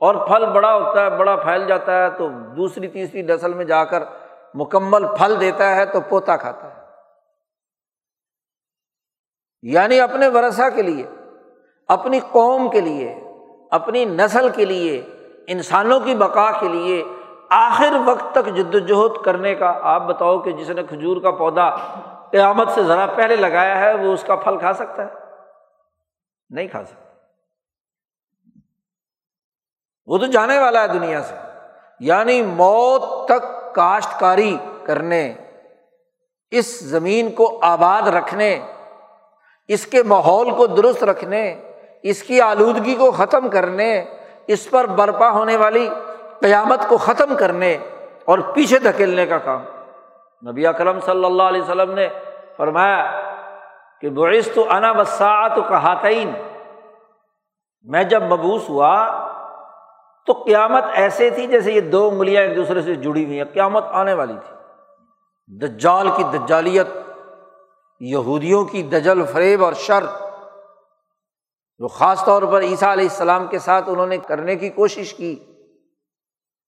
[0.01, 3.85] اور پھل بڑا ہوتا ہے، بڑا پھیل جاتا ہے تو دوسری، تیسری نسل میں جا
[3.85, 4.03] کر
[4.55, 6.83] مکمل پھل دیتا ہے تو پوتا کھاتا ہے۔
[9.63, 11.07] یعنی اپنے ورثہ کے لیے،
[11.89, 13.21] اپنی قوم کے لیے،
[13.71, 15.07] اپنی نسل کے لیے،
[15.47, 17.05] انسانوں کی بقا کے لیے
[17.51, 21.71] آخر وقت تک جد وجہد کرنے کا، آپ بتاؤ کہ جس نے کھجور کا پودا
[22.31, 25.09] قیامت سے ذرا پہلے لگایا ہے، وہ اس کا پھل کھا سکتا ہے؟
[26.51, 27.09] نہیں کھا سکتا۔
[30.07, 31.35] وہ تو جانے والا ہے دنیا سے۔
[32.01, 35.35] یعنی موت تک کاشتکاری کرنے،
[36.51, 38.61] اس زمین کو آباد رکھنے،
[39.69, 41.71] اس کے ماحول کو درست رکھنے،
[42.03, 44.05] اس کی آلودگی کو ختم کرنے،
[44.47, 45.89] اس پر برپا ہونے والی
[46.41, 47.79] قیامت کو ختم کرنے
[48.25, 49.65] اور پیچھے دھکیلنے کا کام۔
[50.51, 52.09] نبی اکرم صلی اللہ علیہ وسلم نے
[52.57, 53.21] فرمایا
[54.01, 56.33] کہ بعث تو انا وساط کہاتین
[57.83, 59.09] میں جب مبوس ہوا
[60.27, 63.85] تو قیامت ایسے تھی جیسے یہ دو انگلیاں ایک دوسرے سے جڑی ہوئی ہیں۔ قیامت
[63.91, 64.55] آنے والی تھی۔
[65.59, 66.87] دجال کی دجالیت،
[68.01, 70.05] یہودیوں کی دجل فریب اور شر،
[71.79, 75.45] جو خاص طور پر عیسیٰ علیہ السلام کے ساتھ انہوں نے کرنے کی کوشش کی۔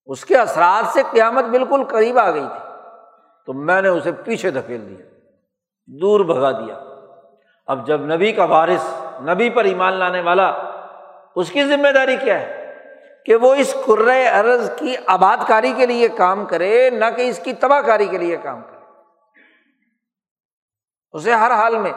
[0.06, 2.70] اس کے اثرات سے قیامت بالکل قریب آ گئی تھی۔
[3.46, 5.06] تو میں نے اسے پیچھے دھکیل دیا،
[5.86, 6.78] دور بھگا دیا۔
[7.66, 10.48] اب جب نبی کا وارث، نبی پر ایمان لانے والا،
[11.36, 12.76] اس کی ذمہ داری کیا ہے؟
[13.26, 13.76] کہ وہ اس
[14.32, 18.18] ارض کی آباد کاری کے لیے کام کرے، نہ کہ اس کی تباہ کاری کے
[18.18, 18.80] لیے کام کرے۔
[21.12, 21.92] اسے ہر حال میں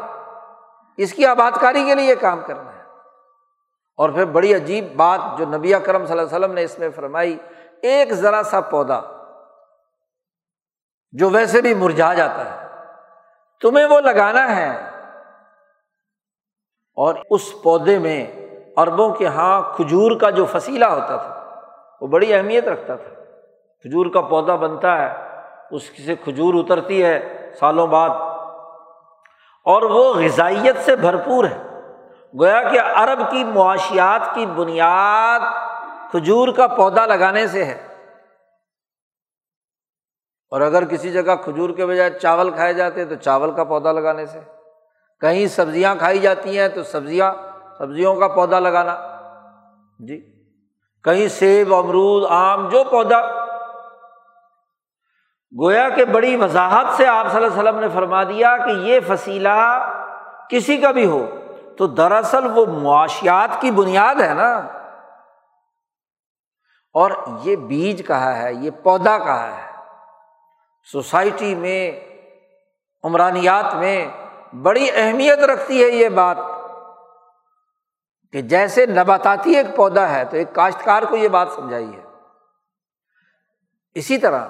[0.98, 2.84] اس کی آباد کاری کے لیے کام کرنا ہے۔
[3.98, 6.90] اور پھر بڑی عجیب بات جو نبی کرم صلی اللہ علیہ وسلم نے اس میں
[6.96, 7.38] فرمائی
[7.84, 9.00] ایک ذرا سا پودا
[11.12, 12.68] جو ویسے بھی مرجھا جاتا ہے،
[13.62, 14.90] تمہیں وہ لگانا ہے۔
[16.96, 18.32] اور اس پودے میں
[18.78, 21.62] اربوں کے یہاں کھجور کا جو فصیلہ ہوتا تھا،
[22.02, 23.24] وہ بڑی اہمیت رکھتا تھا۔
[23.82, 25.14] کھجور کا پودا بنتا ہے،
[25.72, 28.10] اس سے کھجور اترتی ہے سالوں بعد۔
[29.66, 31.64] اور وہ غذائیت سے بھرپور ہے۔
[32.40, 35.40] گویا کہ عرب کی معاشیات کی بنیاد
[36.14, 37.88] کھجور کا پودا لگانے سے ہے۔
[40.50, 43.92] اور اگر کسی جگہ کھجور کے بجائے چاول کھائے جاتے ہیں تو چاول کا پودا
[43.92, 44.40] لگانے سے۔
[45.22, 47.34] کہیں سبزیاں کھائی جاتی ہیں تو سبزیاں،
[47.78, 48.98] سبزیوں کا پودا لگانا۔
[50.00, 50.44] جی۔
[51.04, 53.46] کہیں سیب، امرود، آم، جو پودا۔
[55.62, 59.00] گویا کہ بڑی وضاحت سے آپ صلی اللہ علیہ وسلم نے فرما دیا کہ یہ
[59.08, 59.90] فصیلہ
[60.50, 61.28] کسی کا بھی ہو
[61.78, 64.83] تو دراصل وہ معاشیات کی بنیاد ہے نا۔
[66.94, 67.12] اور
[67.44, 69.72] یہ بیج کہا ہے، یہ پودا کہا ہے۔
[70.92, 72.00] سوسائٹی میں،
[73.04, 74.08] عمرانیات میں
[74.56, 76.38] بڑی اہمیت رکھتی ہے یہ بات
[78.32, 82.02] کہ جیسے نباتاتی ایک پودا ہے تو ایک کاشتکار کو یہ بات سمجھائی ہے۔
[83.96, 84.48] اسی طرح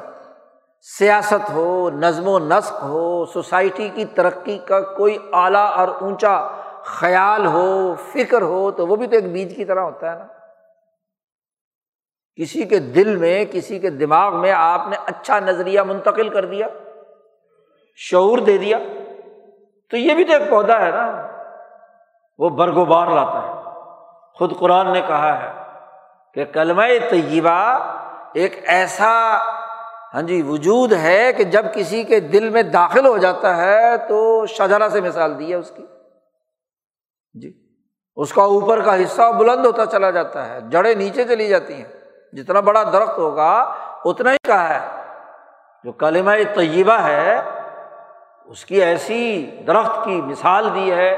[0.81, 6.47] سیاست ہو، نظم و نسق ہو، سوسائٹی کی ترقی کا کوئی اعلیٰ اور اونچا
[6.83, 10.42] خیال ہو، فکر ہو تو وہ بھی تو ایک بیج کی طرح ہوتا ہے نا۔
[12.35, 16.67] کسی کے دل میں، کسی کے دماغ میں آپ نے اچھا نظریہ منتقل کر دیا،
[17.95, 18.77] شعور دے دیا،
[19.89, 21.27] تو یہ بھی تو ایک پودا ہے نا۔
[22.37, 23.63] وہ برگوبار لاتا ہے۔
[24.33, 25.63] خود قرآن نے کہا ہے
[26.33, 27.89] کہ کلمہ طیبہ
[28.33, 29.37] ایک ایسا
[30.13, 34.45] ہاں جی وجود ہے کہ جب کسی کے دل میں داخل ہو جاتا ہے تو
[34.45, 35.85] شجرا سے مثال دی ہے اس کی۔
[37.33, 37.53] جی
[38.15, 42.02] اس کا اوپر کا حصہ بلند ہوتا چلا جاتا ہے، جڑیں نیچے چلی جاتی ہیں۔
[42.35, 45.03] جتنا بڑا درخت ہوگا، اتنا ہی کہا ہے۔
[45.83, 47.41] جو کلمہ طیبہ ہے،
[48.45, 51.13] اس کی ایسی درخت کی مثال دی ہے۔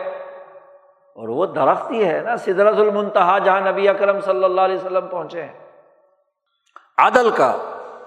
[1.15, 5.07] اور وہ درخت ہی ہے نا، سدرت المنتہا جہاں نبی اکرم صلی اللہ علیہ وسلم
[5.07, 5.71] پہنچے ہیں۔
[6.97, 7.57] عدل کا،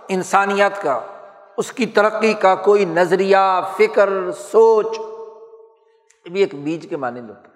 [0.08, 1.00] انسانیت کا،
[1.56, 4.98] اس کی ترقی کا کوئی نظریہ، فکر، سوچ۔
[6.32, 7.48] بھی ایک بیج کے مانند ہوتا ہے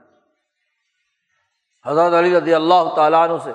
[1.87, 3.53] حضرت علی رضی اللہ تعالیٰ عنہ سے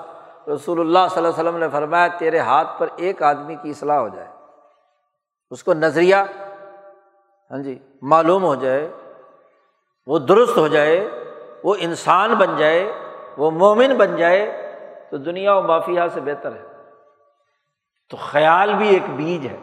[0.54, 3.98] رسول اللہ صلی اللہ علیہ وسلم نے فرمایا، تیرے ہاتھ پر ایک آدمی کی اصلاح
[3.98, 4.28] ہو جائے،
[5.50, 6.16] اس کو نظریہ
[7.50, 8.92] ہاں جی معلوم ہو جائے،
[10.06, 11.10] وہ درست ہو جائے،
[11.64, 12.92] وہ انسان بن جائے،
[13.36, 14.64] وہ مومن بن جائے،
[15.10, 16.64] تو دنیا و مافیہ سے بہتر ہے۔
[18.10, 19.56] تو خیال بھی ایک بیج ہے،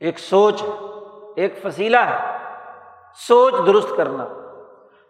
[0.00, 0.68] ایک سوچ ہے،
[1.36, 2.36] ایک فصیلہ ہے۔
[3.14, 4.26] سوچ درست کرنا۔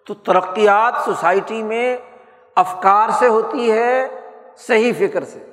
[0.06, 1.96] تو ترقیات سوسائٹی میں
[2.56, 4.19] افکار سے ہوتی ہے
[4.66, 5.46] صحیح فکر سے۔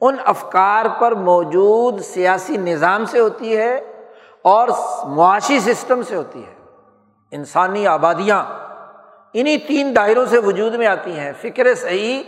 [0.00, 4.02] ان افکار پر موجود سیاسی نظام سے ہوتی ہے
[4.42, 4.68] اور
[5.04, 6.54] معاشی سسٹم سے ہوتی ہے۔
[7.30, 8.44] انسانی آبادیاں
[9.32, 12.22] انہیں تین دائروں سے وجود میں آتی ہیں۔ فکر صحیح،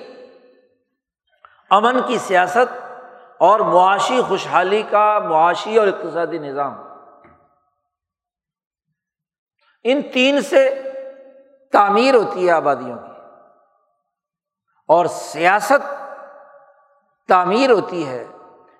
[1.70, 2.96] امن کی سیاست
[3.38, 6.74] اور معاشی خوشحالی کا معاشی اور اقتصادی نظام۔
[9.84, 10.82] ان تین سے
[11.72, 13.09] تعمیر ہوتی ہے آبادیوں کی۔
[14.90, 15.94] اور سیاست
[17.28, 18.26] تعمیر ہوتی ہے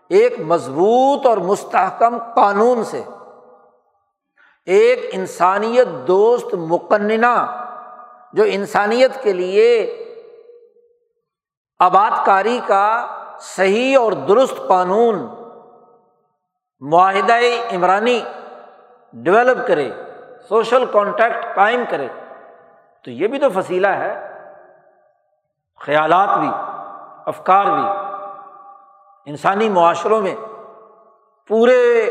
[0.09, 3.03] ایک مضبوط اور مستحکم قانون سے۔
[4.67, 7.67] ایک انسانیت دوست مقننہ
[8.33, 9.97] جو انسانیت کے لیے
[11.79, 13.07] آباد کاری کا
[13.41, 15.27] صحیح اور درست قانون
[16.81, 18.25] معاہدۂ عمرانی
[19.13, 19.91] ڈیولپ کرے،
[20.49, 22.09] سوشل کانٹیکٹ قائم کرے،
[23.05, 24.30] تو یہ بھی تو فصیلہ ہے۔
[25.87, 26.49] خیالات بھی،
[27.27, 27.85] افکار بھی،
[29.27, 30.35] انسانی معاشروں میں
[31.49, 32.07] پورے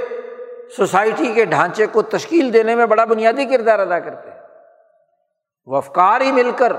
[0.77, 4.39] سوسائٹی کے ڈھانچے کو تشکیل دینے میں بڑا بنیادی کردار ادا کرتے ہیں۔
[5.65, 6.73] وہ افکار ہی مل کر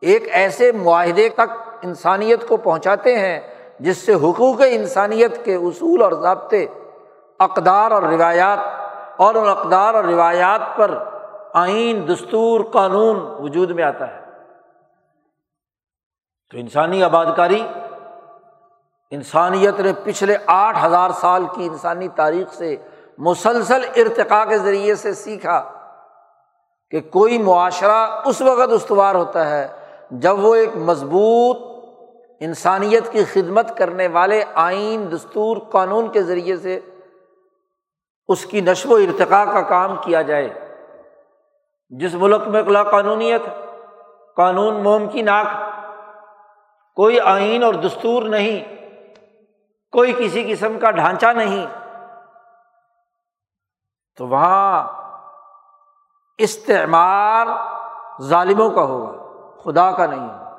[0.00, 3.40] ایک ایسے معاہدے تک انسانیت کو پہنچاتے ہیں
[3.80, 6.66] جس سے حقوق انسانیت کے اصول اور ضابطے،
[7.38, 8.58] اقدار اور روایات
[9.16, 10.98] اور ان اقدار اور روایات پر
[11.54, 14.21] آئین، دستور، قانون وجود میں آتا ہے۔
[16.52, 17.66] تو انسانی آباد کاری
[19.10, 22.76] انسانیت نے پچھلے آٹھ ہزار سال کی انسانی تاریخ سے
[23.18, 25.72] مسلسل ارتقاء کے ذریعے سے سیکھا
[26.90, 29.68] کہ کوئی معاشرہ اس وقت استوار ہوتا ہے
[30.10, 31.56] جب وہ ایک مضبوط
[32.40, 36.80] انسانیت کی خدمت کرنے والے آئین دستور قانون کے ذریعے سے
[38.28, 40.48] اس کی نشو و ارتقاء کا کام کیا جائے۔
[41.88, 43.42] جس ملک میں اقلاع قانونیت،
[44.36, 45.46] قانون موم کی ناک
[46.96, 48.74] کوئی آئین اور دستور نہیں،
[49.92, 51.66] کوئی کسی قسم کا ڈھانچہ نہیں۔
[54.16, 54.88] تو وہاں
[56.38, 57.48] استعمال
[58.22, 59.24] ظالموں کا ہوگا،
[59.62, 60.56] خدا کا نہیں۔ ہوگا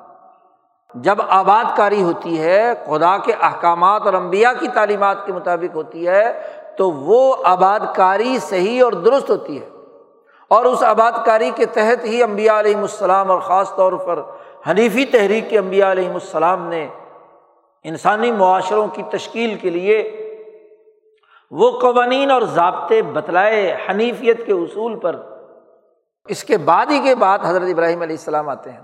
[0.94, 6.08] جب آباد کاری ہوتی ہے، خدا کے احکامات اور امبیا کی تعلیمات کے مطابق ہوتی
[6.08, 6.42] ہے،
[6.78, 9.68] تو وہ آباد کاری صحیح اور درست ہوتی ہے۔
[10.48, 14.22] اور اس آباد کاری کے تحت ہی امبیا علیہم السلام اور خاص طور پر
[14.70, 16.88] حنیفی تحریک کے امبیا علیہم السلام نے
[17.82, 20.20] انسانی معاشروں کی تشکیل کے لیے
[21.50, 25.16] وہ قوانین اور ضابطے بتلائے حنیفیت کے اصول پر۔
[26.24, 28.80] اس کے بعد ہی کے بعد حضرت ابراہیم علیہ السلام آتے ہیں۔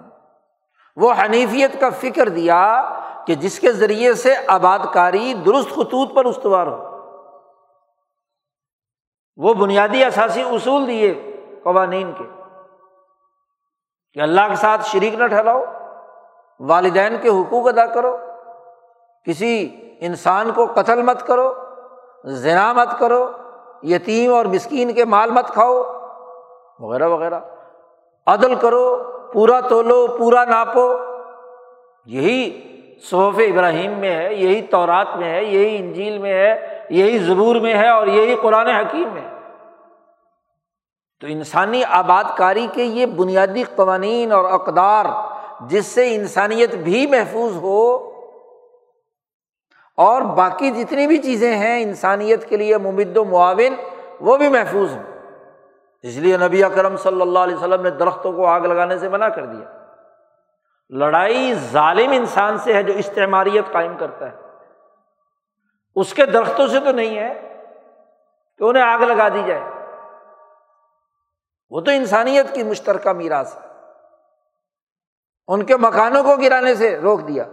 [0.96, 2.94] وہ حنیفیت کا فکر دیا
[3.26, 6.90] کہ جس کے ذریعے سے آباد کاری درست خطوط پر استوار ہو۔
[9.36, 12.39] وہ بنیادی اثاثی اصول دیے قوانین کے۔
[14.14, 15.64] کہ اللہ کے ساتھ شریک نہ ٹھہراؤ،
[16.60, 18.16] والدین کے حقوق ادا کرو،
[19.26, 21.54] کسی انسان کو قتل مت کرو
[22.26, 23.30] ذنا مت کرو،
[23.82, 25.82] یتیم اور مسکین کے مال مت کھاؤ،
[26.80, 27.40] وغیرہ وغیرہ۔
[28.26, 28.98] عدل کرو،
[29.32, 30.92] پورا تولو، پورا ناپو۔
[32.06, 32.60] یہی
[33.10, 37.74] صوف ابراہیم میں ہے، یہی تورات میں ہے، یہی انجیل میں ہے، یہی زبور میں
[37.74, 39.39] ہے اور یہی قرآن حکیم میں
[41.20, 45.04] تو انسانی آباد کاری کے یہ بنیادی قوانین اور اقدار
[45.60, 48.10] جس سے انسانیت بھی محفوظ ہو
[49.96, 53.74] اور باقی جتنی بھی چیزیں ہیں انسانیت کے لیے ممد و معاون،
[54.20, 55.02] وہ بھی محفوظ ہوں
[56.02, 59.28] اس لیے نبی اکرم صلی اللہ علیہ وسلم نے درختوں کو آگ لگانے سے منع
[59.28, 59.78] کر دیا۔
[60.90, 64.36] لڑائی ظالم انسان سے ہے جو استعماریت قائم کرتا ہے۔
[65.96, 67.56] اس کے درختوں سے تو نہیں ہے
[68.58, 69.79] کہ انہیں آگ لگا دی جائے۔
[71.70, 73.60] وہ تو انسانیت کی مشترکہ میراث ہے۔
[75.48, 77.44] ان کے مکانوں کو گرانے سے روک دیا۔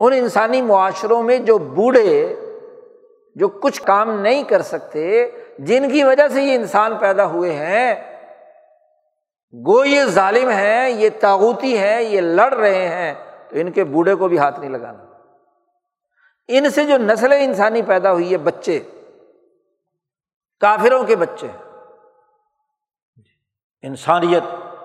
[0.00, 2.34] ان انسانی معاشروں میں جو بوڑھے،
[3.34, 8.18] جو کچھ کام نہیں کر سکتے، جن کی وجہ سے یہ انسان پیدا ہوئے ہیں
[9.66, 13.14] گو یہ ظالم ہیں، یہ تاغوتی ہیں، یہ لڑ رہے ہیں،
[13.48, 15.04] تو ان کے بوڑھے کو بھی ہاتھ نہیں لگانا۔
[16.48, 18.80] ان سے جو نسل انسانی پیدا ہوئی ہے بچے،
[20.60, 21.46] کافروں کے بچے۔
[23.82, 24.42] انسانیت،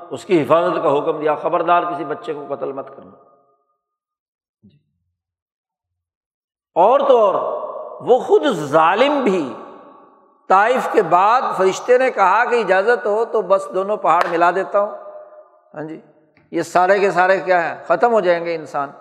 [0.10, 3.12] اس کی حفاظت کا حکم دیا، خبردار کسی بچے کو قتل مت کرنا۔
[4.64, 4.78] جی۔
[6.76, 7.64] اور تو اور،
[8.02, 9.54] وہ خود ظالم بھی
[10.48, 14.80] طائف کے بعد فرشتے نے کہا کہ اجازت ہو تو بس دونوں پہاڑ ملا دیتا
[14.80, 14.92] ہوں۔
[15.74, 16.02] ہاں جی
[16.52, 18.92] یہ سارے کے سارے کیا ہیں ختم ہو جائیں گے انسان۔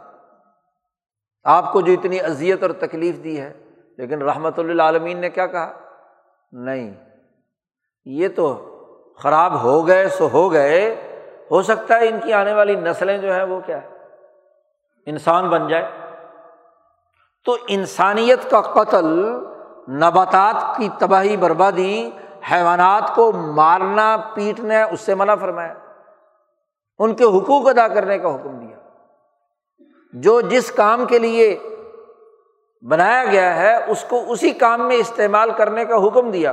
[1.45, 5.47] آپ کو جو اتنی اذیت اور تکلیف دی ہے، لیکن رحمت اللہ عالمین نے کیا
[5.47, 5.72] کہا؟
[6.53, 6.95] نہیں۔
[8.05, 8.68] یہ تو
[9.19, 10.97] خراب ہو گئے سو ہو گئے،
[11.51, 13.89] ہو سکتا ہے ان کی آنے والی نسلیں جو ہیں وہ کیا ہے
[15.07, 15.91] انسان بن جائے۔
[17.45, 19.25] تو انسانیت کا قتل،
[19.89, 22.11] نباتات کی تباہی بربادی،
[22.53, 25.75] حیوانات کو مارنا، پیٹنا، اس سے منع فرمایا۔
[26.99, 28.77] ان کے حقوق ادا کرنے کا حکم دیا۔
[30.13, 31.59] جو جس کام کے لیے
[32.91, 36.53] بنایا گیا ہے، اس کو اسی کام میں استعمال کرنے کا حکم دیا۔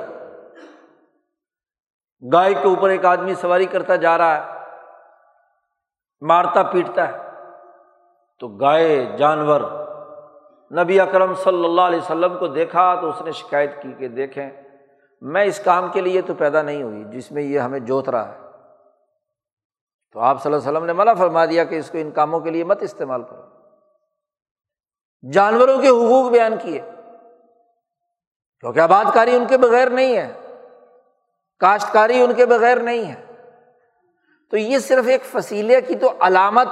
[2.34, 4.60] گائے کے اوپر ایک آدمی سواری کرتا جا رہا ہے،
[6.22, 7.18] مارتا، پیٹتا ہے۔
[8.40, 9.62] تو گائے، جانور،
[10.84, 14.50] نبی اکرم صلی اللہ علیہ وسلم کو دیکھا تو اس نے شکایت کی کہ دیکھیں،
[15.22, 18.28] میں اس کام کے لیے تو پیدا نہیں ہوئی، جس میں یہ ہمیں جوت رہا
[18.28, 18.38] ہے۔
[20.14, 22.40] تو آپ صلی اللہ علیہ وسلم نے منع فرما دیا کہ اس کو ان کاموں
[22.40, 23.42] کے لیے مت استعمال کرو۔
[25.32, 26.82] جانوروں کے حقوق بیان کیے۔
[28.60, 30.49] کیونکہ آباد کاری ان کے بغیر نہیں ہے۔
[31.60, 33.26] کاشتکاری ان کے بغیر نہیں ہے۔
[34.52, 36.68] تو یہ صرف ایک فصیلے کی تو علامت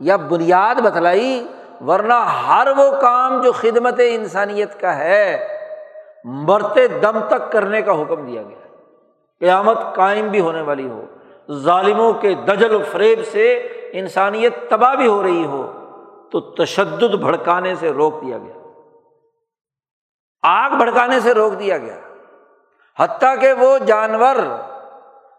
[0.00, 1.46] یا بنیاد بتلائی،
[1.86, 5.48] ورنہ ہر وہ کام جو خدمت انسانیت کا ہے،
[6.24, 8.66] مرتے دم تک کرنے کا حکم دیا گیا۔
[9.40, 11.04] قیامت قائم بھی ہونے والی ہو،
[11.52, 13.54] ظالموں کے دجل و فریب سے
[13.92, 15.72] انسانیت تباہ بھی ہو رہی ہو،
[16.32, 18.54] تو تشدد بھڑکانے سے روک دیا گیا۔
[20.42, 21.96] آگ بھڑکانے سے روک دیا گیا۔
[23.00, 24.36] حتیٰ کہ وہ جانور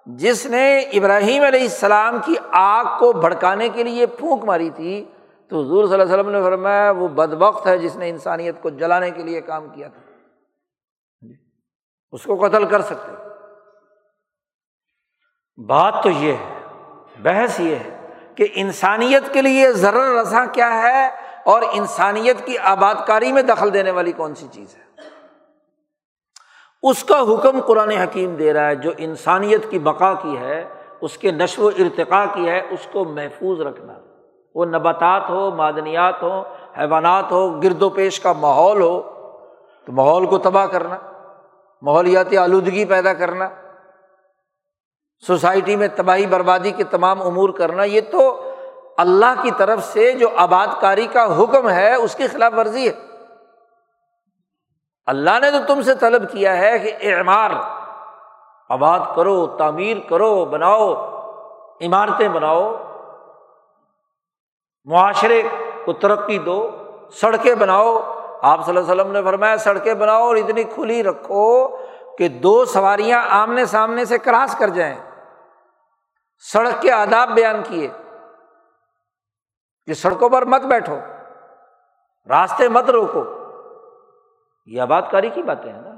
[0.05, 5.05] جس نے ابراہیم علیہ السلام کی آگ کو بھڑکانے کے لیے پھونک ماری تھی،
[5.51, 8.61] تو حضور صلی اللہ علیہ وسلم نے فرمایا، وہ بد وقت ہے جس نے انسانیت
[8.61, 10.01] کو جلانے کے لیے کام کیا تھا۔
[12.11, 13.11] اس کو قتل کر سکتے
[15.57, 16.59] بات تو یہ ہے،
[17.21, 17.97] بحث یہ ہے
[18.35, 21.07] کہ انسانیت کے لیے ضرر رساں کیا ہے
[21.43, 24.83] اور انسانیت کی آباد کاری میں دخل دینے والی کون سی چیز ہے؟
[26.83, 30.65] اس کا حکم قرآن حکیم دے رہا ہے، جو انسانیت کی بقا کی ہے،
[31.01, 33.93] اس کے نشو و ارتقاء کی ہے، اس کو محفوظ رکھنا۔
[34.55, 36.41] وہ نباتات ہو، معدنیات ہو،
[36.77, 39.01] حیوانات ہو، گرد و پیش کا ماحول ہو،
[39.85, 40.97] تو ماحول کو تباہ کرنا
[41.81, 43.49] ماحولیاتی آلودگی پیدا کرنا،
[45.27, 48.51] سوسائٹی میں تباہی، بربادی کے تمام امور کرنا، یہ تو
[48.97, 53.10] اللہ کی طرف سے جو آباد کاری کا حکم ہے، اس کی خلاف ورزی ہے۔
[55.05, 57.51] اللہ نے تو تم سے طلب کیا ہے کہ اعمار
[58.69, 60.93] آباد کرو، تعمیر کرو، بناؤ،
[61.81, 62.75] عمارتیں بناؤ،
[64.85, 65.41] معاشرے
[65.85, 66.69] کو ترقی دو،
[67.11, 67.99] سڑکیں بناؤ۔
[68.41, 71.67] آپ صلی اللہ علیہ وسلم نے فرمایا، سڑکیں بناؤ اور اتنی کھلی رکھو
[72.17, 74.95] کہ دو سواریاں آمنے سامنے سے کراس کر جائیں۔
[76.37, 77.87] سڑک کے آداب بیان کیے
[79.87, 80.97] کہ سڑکوں پر مت بیٹھو،
[82.29, 83.40] راستے مت روکو۔
[84.65, 85.91] یہ آباد کاری کی باتیں ہیں نا۔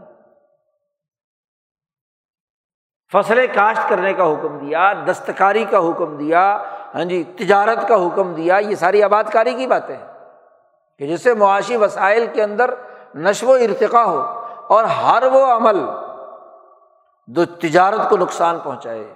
[3.12, 6.64] فصلیں کاشت کرنے کا حکم دیا، دستکاری کا حکم دیا
[6.96, 10.08] ہاں جی تجارت کا حکم دیا، یہ ساری آباد کاری کی باتیں ہیں۔
[11.00, 12.74] کہ جس سے معاشی وسائل کے اندر
[13.16, 15.80] نشو و ارتقا ہو اور ہر وہ عمل
[17.28, 19.14] جو تجارت کو نقصان پہنچائے،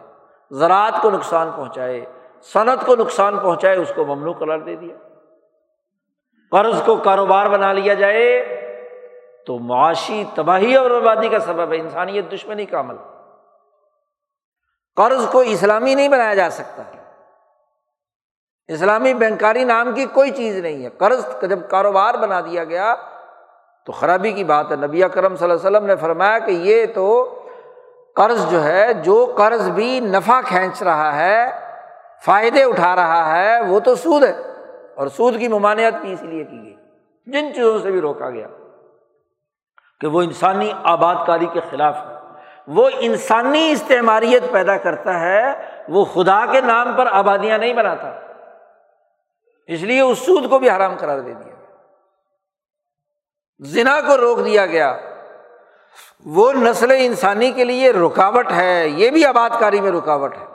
[0.52, 2.06] زراعت کو نقصان پہنچائے،
[2.42, 4.96] صنعت کو نقصان پہنچائے، اس کو ممنوع قرار دے دیا۔
[6.52, 8.58] قرض کو کاروبار بنا لیا جائے
[9.48, 12.96] تو معاشی تباہی اور بربادی کا سبب ہے، انسانیت دشمنی کا عمل۔
[14.96, 16.84] قرض کو اسلامی نہیں بنایا جا سکتا۔
[18.68, 22.96] اسلامی بینکاری نام کی کوئی چیز نہیں ہے۔ قرض جب کاروبار بنا دیا گیا
[23.86, 26.86] تو خرابی کی بات ہے۔ نبی کرم صلی اللہ علیہ وسلم نے فرمایا کہ یہ
[26.96, 27.40] تو
[28.16, 31.52] قرض جو ہے، جو قرض بھی نفع کھینچ رہا ہے،
[32.26, 34.42] فائدے اٹھا رہا ہے، وہ تو سود ہے۔
[34.96, 36.76] اور سود کی ممانعت بھی اس لیے کی گئی۔
[37.26, 38.48] جن چیزوں سے بھی روکا گیا۔
[40.00, 42.18] کہ وہ انسانی آباد کاری کے خلاف ہے۔
[42.68, 48.20] وہ انسانی استعماریت پیدا کرتا ہے، وہ خدا کے نام پر آبادیاں نہیں بناتا۔
[49.68, 51.56] اس لیے اس سود کو بھی حرام قرار دے دیا۔
[53.60, 54.98] زنا کو روک دیا گیا۔
[56.26, 60.46] وہ نسل انسانی کے لیے رکاوٹ ہے، یہ بھی آباد کاری میں رکاوٹ ہے۔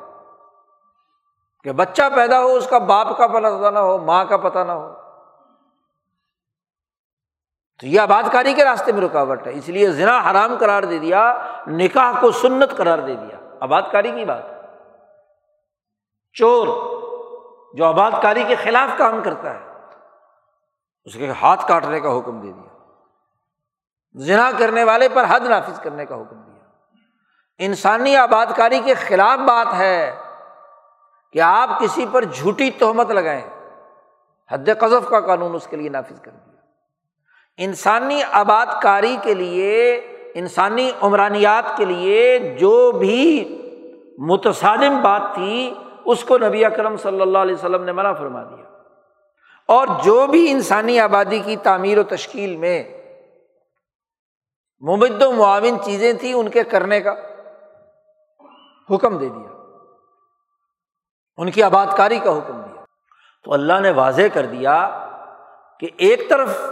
[1.64, 4.72] کہ بچہ پیدا ہو، اس کا باپ کا پتہ نہ ہو، ماں کا پتہ نہ
[4.72, 5.01] ہو۔
[7.82, 10.98] تو یہ آباد کاری کے راستے میں رکاوٹ ہے، اس لیے زنا حرام قرار دے
[10.98, 14.42] دیا، نکاح کو سنت قرار دے دیا۔ آباد کاری کی بات
[16.32, 16.66] چور
[17.74, 19.60] جو آباد کاری کے خلاف کام کرتا ہے،
[21.04, 22.78] اس کے ہاتھ کاٹنے کا حکم دے دیا۔
[24.14, 26.64] زنا کرنے والے پر حد نافذ کرنے کا حکم دیا۔
[27.58, 30.16] انسانی آباد کاری کے خلاف بات ہے
[31.32, 33.74] کہ آپ کسی پر جھوٹی تہمت لگائیں۔
[34.50, 36.51] حد قذف کا قانون اس کے لیے نافذ کر دیا۔
[37.56, 39.94] انسانی آباد کاری کے لیے،
[40.34, 43.58] انسانی عمرانیات کے لیے جو بھی
[44.18, 45.74] متصادم بات تھی،
[46.04, 48.64] اس کو نبی اکرم صلی اللہ علیہ وسلم نے منع فرما دیا۔
[49.68, 52.84] اور جو بھی انسانی آبادی کی تعمیر و تشکیل میں
[54.88, 57.14] مبد و معاون چیزیں تھیں، ان کے کرنے کا
[58.94, 59.52] حکم دے دیا۔
[61.36, 62.84] ان کی آباد کاری کا حکم دیا۔
[63.44, 65.06] تو اللہ نے واضح کر دیا
[65.80, 66.70] کہ ایک طرف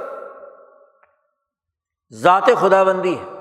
[2.13, 3.41] ذات خدا بندی ہے۔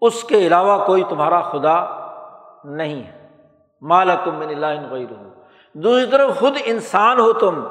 [0.00, 2.04] اس کے علاوہ کوئی تمہارا خدا
[2.64, 3.28] نہیں ہے۔
[3.80, 5.14] مالا تم میں اللہ غیر
[5.74, 7.64] دوسری طرف خود انسان ہو تم۔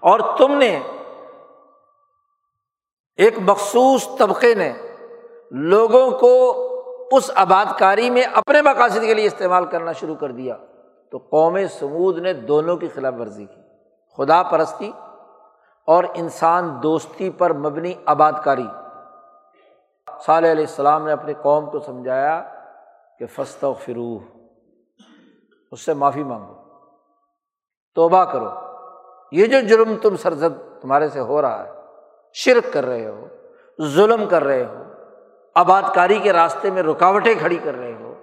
[0.00, 0.82] اور تم نے
[3.16, 4.72] ایک مخصوص طبقے نے
[5.50, 6.54] لوگوں کو
[7.12, 10.56] اس آباد کاری میں اپنے مقاصد کے لیے استعمال کرنا شروع کر دیا۔
[11.10, 13.60] تو قوم سمود نے دونوں کی خلاف ورزی کی۔
[14.16, 14.92] خدا پرستی
[15.88, 18.66] اور انسان دوستی پر مبنی آباد کاری
[20.26, 22.42] صالح علیہ السلام نے اپنی قوم کو سمجھایا
[23.18, 24.20] کہ فسط و فروح
[25.72, 26.54] اس سے معافی مانگو،
[27.96, 28.48] توبہ کرو۔
[29.32, 31.70] یہ جو جرم تم سرزد تمہارے سے ہو رہا ہے،
[32.36, 33.26] شرک کر رہے ہو،
[33.78, 34.82] ظلم کر رہے ہو
[35.56, 38.14] آباد کاری کے راستے میں رکاوٹیں کھڑی کر رہے ہو،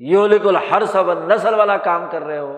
[0.00, 2.56] یولک الحر سب نسل والا کام کر رہے ہو،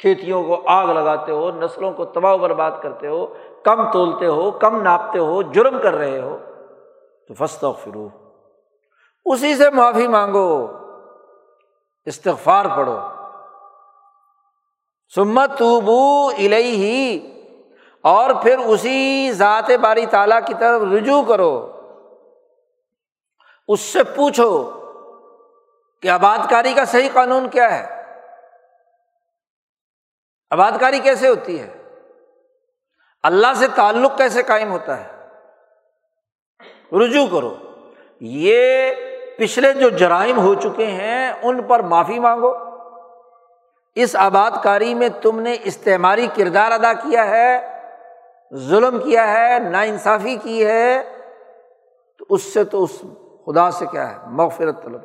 [0.00, 3.26] کھیتیوں کو آگ لگاتے ہو، نسلوں کو تباہ و برباد کرتے ہو
[3.64, 6.38] کم تولتے ہو، کم ناپتے ہو، جرم کر رہے ہو،
[7.28, 8.08] تو فسط و فرو
[9.24, 10.66] اسی سے معافی مانگو،
[12.04, 12.98] استغفار پڑھو۔
[15.14, 17.32] سمت توبو الہی ہی
[18.02, 21.72] اور پھر اسی ذات باری تعالیٰ کی طرف رجوع کرو۔
[23.68, 24.70] اس سے پوچھو
[26.02, 28.02] کہ آباد کاری کا صحیح قانون کیا ہے؟
[30.50, 31.81] آباد کاری کیسے ہوتی ہے؟
[33.22, 35.12] اللہ سے تعلق کیسے قائم ہوتا ہے؟
[36.96, 37.54] رجوع کرو۔
[38.20, 38.90] یہ
[39.38, 42.52] پچھلے جو جرائم ہو چکے ہیں، ان پر معافی مانگو۔
[43.94, 47.80] اس آباد کاری میں تم نے استعماری کردار ادا کیا ہے،
[48.54, 51.02] ظلم کیا ہے نا انصافی کی ہے۔
[52.18, 53.02] تو اس سے تو اس
[53.46, 55.00] خدا سے کیا ہے؟ مغفرت طلب۔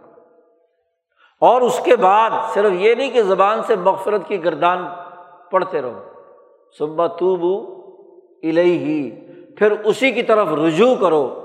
[1.42, 4.88] اور اس کے بعد صرف یہ نہیں کہ زبان سے مغفرت کی گردان
[5.52, 6.04] پڑھتے رہو۔
[6.78, 7.77] صبح تو بو
[8.44, 11.44] الہی ہی پھر اسی کی طرف رجوع کرو۔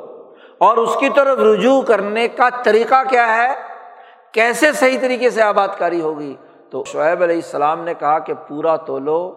[0.58, 3.54] اور اس کی طرف رجوع کرنے کا طریقہ کیا ہے؟
[4.32, 6.36] کیسے صحیح طریقے سے آباد کاری ہوگی؟
[6.70, 9.32] تو شعیب علیہ السلام نے کہا کہ پورا تولو،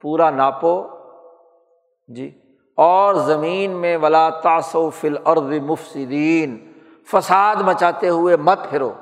[0.00, 0.86] پورا ناپو۔
[2.08, 2.38] جی۔
[2.76, 6.72] اور زمین میں ولا تاسو فل ارد مفسدین،
[7.10, 8.92] فساد مچاتے ہوئے مت پھرو۔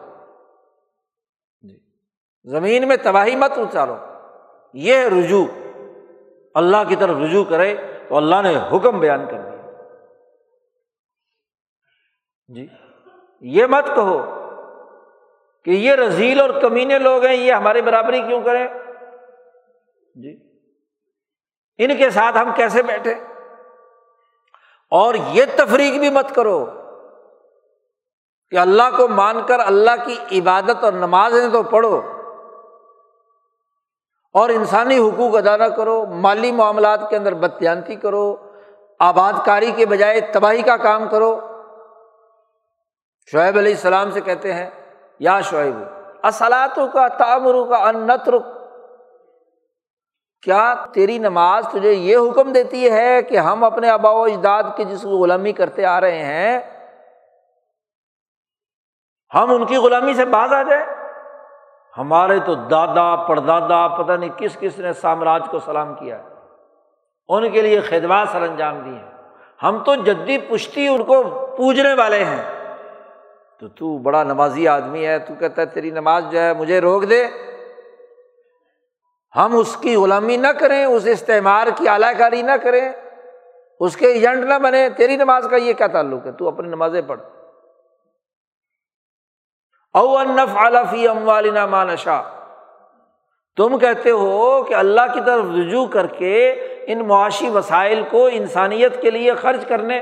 [1.62, 1.78] جی۔
[2.44, 3.96] زمین میں تباہی مت اتارو
[4.74, 5.69] یہ رجوع۔
[6.54, 7.76] اللہ کی طرف رجوع کرے
[8.08, 9.50] تو اللہ نے حکم بیان کر دیا۔
[12.48, 12.68] جی۔
[13.40, 14.18] یہ مت کہو
[15.64, 18.68] کہ یہ رزیل اور کمینے لوگ ہیں، یہ ہماری برابری کیوں کریں؟
[20.14, 20.38] جی۔
[21.78, 23.14] ان کے ساتھ ہم کیسے بیٹھے
[24.90, 26.66] اور یہ تفریق بھی مت کرو
[28.50, 32.19] کہ اللہ کو مان کر اللہ کی عبادت اور نمازیں تو پڑھو۔
[34.34, 38.24] اور انسانی حقوق ادا نہ کرو، مالی معاملات کے اندر بدیانتی کرو
[39.00, 41.38] آباد کاری کے بجائے تباہی کا کام کرو۔
[43.32, 44.68] شعیب علیہ السلام سے کہتے ہیں،
[45.20, 45.76] یا شعیب
[46.22, 48.46] اصلاطوں کا تعمروں کا انت رک
[50.42, 54.84] کیا تیری نماز تجھے یہ حکم دیتی ہے کہ ہم اپنے آبا و اجداد کی
[54.84, 56.60] جس کو غلامی کرتے آ رہے ہیں،
[59.32, 60.84] ہم ان کی غلامی سے باز آ جائیں؟
[61.98, 66.22] ہمارے تو دادا، پردادا، پتہ نہیں کس کس نے سامراج کو سلام کیا
[67.28, 68.98] ان کے لیے خدمات سر انجام دیے
[69.62, 71.22] ہم تو جدی پشتی ان کو
[71.56, 72.42] پوجنے والے ہیں۔
[73.60, 77.10] تو تو بڑا نمازی آدمی ہے، تو کہتا ہے تیری نماز جو ہے مجھے روک
[77.10, 77.26] دے۔
[79.36, 82.92] ہم اس کی غلامی نہ کریں، اس استعمار کی اعلی کاری نہ کریں۔
[83.80, 87.02] اس کے ایجنٹ نہ بنے، تیری نماز کا یہ کیا تعلق ہے؟ تو اپنی نمازیں
[87.06, 87.20] پڑھ۔
[89.94, 92.22] او انف علفی ام والنا مانشا
[93.56, 96.50] تم کہتے ہو کہ اللہ کی طرف رجوع کر کے
[96.86, 100.00] ان معاشی وسائل کو انسانیت کے لیے خرچ کرنے،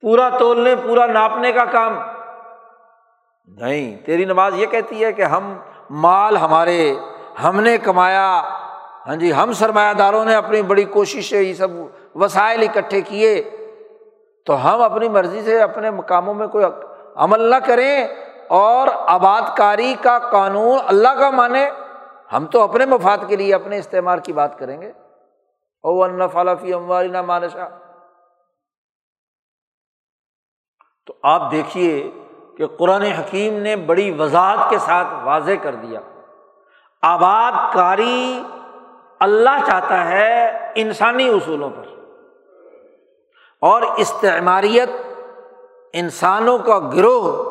[0.00, 1.98] پورا تولنے، پورا ناپنے کا کام۔
[3.48, 5.56] نہیں، تیری نماز یہ کہتی ہے کہ ہم
[5.90, 6.94] مال ہمارے،
[7.44, 8.42] ہم نے کمایا۔
[9.06, 11.68] ہاں جی ہم سرمایہ داروں نے اپنی بڑی کوشش یہ سب
[12.14, 13.50] وسائل اکٹھے کیے۔
[14.46, 16.64] تو ہم اپنی مرضی سے اپنے مقاموں میں کوئی
[17.20, 18.08] عمل نہ کریں
[18.48, 21.70] اور آباد کاری کا قانون اللہ کا مانے،
[22.32, 24.92] ہم تو اپنے مفاد کے لیے اپنے استعمال کی بات کریں گے۔
[25.82, 27.68] او فالفی امواری نہ مانشا
[31.06, 32.10] تو آپ دیکھیے
[32.56, 36.00] کہ قرآن حکیم نے بڑی وضاحت کے ساتھ واضح کر دیا۔
[37.02, 38.42] آباد کاری
[39.20, 41.82] اللہ چاہتا ہے انسانی اصولوں پر۔
[43.60, 44.90] اور استعماریت
[45.92, 47.50] انسانوں کا گروہ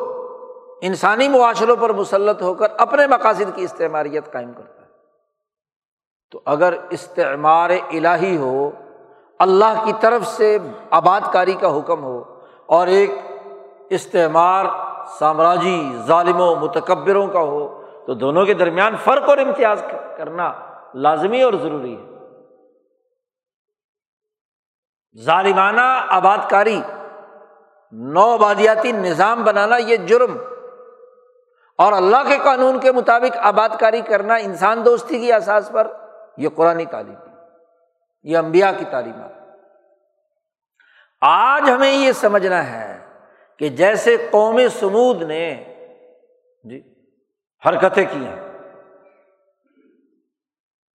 [0.82, 4.86] انسانی معاشروں پر مسلط ہو کر اپنے مقاصد کی استعماریت قائم کرتا ہے۔
[6.30, 8.70] تو اگر استعمار الہی ہو،
[9.38, 10.58] اللہ کی طرف سے
[10.90, 12.24] آباد کاری کا حکم ہو
[12.66, 13.10] اور ایک
[13.90, 14.64] استعمار
[15.18, 19.82] سامراجی ظالم و متکبروں کا ہو، تو دونوں کے درمیان فرق اور امتیاز
[20.16, 20.52] کرنا
[20.94, 22.10] لازمی اور ضروری ہے۔
[25.24, 26.80] ظالمانہ آباد کاری
[27.92, 30.36] نو آبادیاتی نظام بنانا یہ جرم۔
[31.78, 35.92] اور اللہ کے قانون کے مطابق آباد کاری کرنا انسان دوستی کی احساس پر
[36.36, 37.14] یہ قرآن تعلیم
[38.22, 39.30] یہ امبیا کی تعلیمات
[41.20, 43.06] آج ہمیں یہ سمجھنا ہے
[43.58, 45.64] کہ جیسے قوم سمود نے
[46.64, 46.94] جی
[47.66, 48.58] حرکتیں کی ہیں۔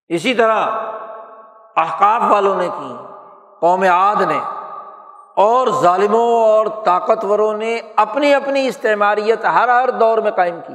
[0.07, 0.65] اسی طرح
[1.75, 2.95] احکاف والوں نے کی،
[3.59, 4.64] قوم عاد نے۔
[5.35, 10.73] اور ظالموں اور طاقتوروں نے اپنی اپنی استعماریت ہر ہر دور میں قائم کی۔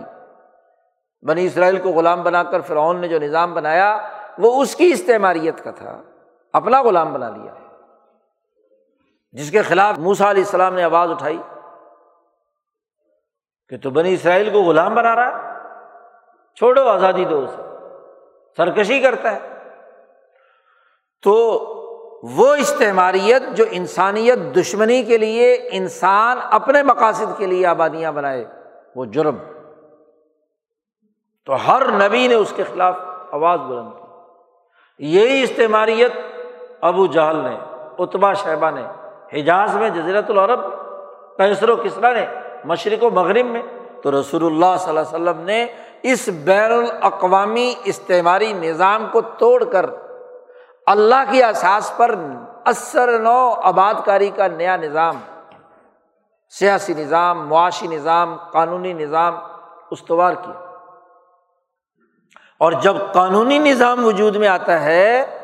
[1.22, 4.08] بنی اسرائیل کو غلام بنا کر فرعون نے جو نظام بنایا،
[4.38, 6.02] وہ اس کی استعماریت کا تھا۔
[6.52, 7.54] اپنا غلام بنا لیا۔
[9.32, 11.38] جس کے خلاف موسا علیہ السلام نے آواز اٹھائی
[13.68, 15.58] کہ تو بنی اسرائیل کو غلام بنا رہا ہے؟
[16.54, 17.62] چھوڑو آزادی دو اسے
[18.56, 19.38] سرکشی کرتا ہے۔
[21.22, 21.58] تو
[22.22, 28.44] وہ استعماریت جو انسانیت دشمنی کے لیے انسان اپنے مقاصد کے لیے آبادیاں بنائے،
[28.96, 29.36] وہ جرم۔
[31.46, 32.96] تو ہر نبی نے اس کے خلاف
[33.32, 34.04] آواز بلند کی۔
[34.98, 36.12] یہی استعماریت
[36.80, 37.58] ابو جہل نے
[37.98, 38.82] اتبا شہبہ نے،
[39.40, 40.60] حجاز میں جزیرت العرب
[41.36, 42.26] کیسر و کسرا نے،
[42.64, 43.62] مشرق و مغرب میں۔
[44.02, 45.66] تو رسول اللہ صلی اللہ علیہ وسلم نے
[46.02, 49.90] اس بین الاقوامی استعماری نظام کو توڑ کر
[50.90, 52.14] اللہ کی احساس پر
[52.64, 55.16] اثر نو آباد کاری کا نیا نظام،
[56.48, 59.36] سیاسی نظام، معاشی نظام، قانونی نظام
[59.90, 60.60] استوار کیا۔
[62.58, 65.40] اور جب قانونی نظام وجود میں آتا ہے،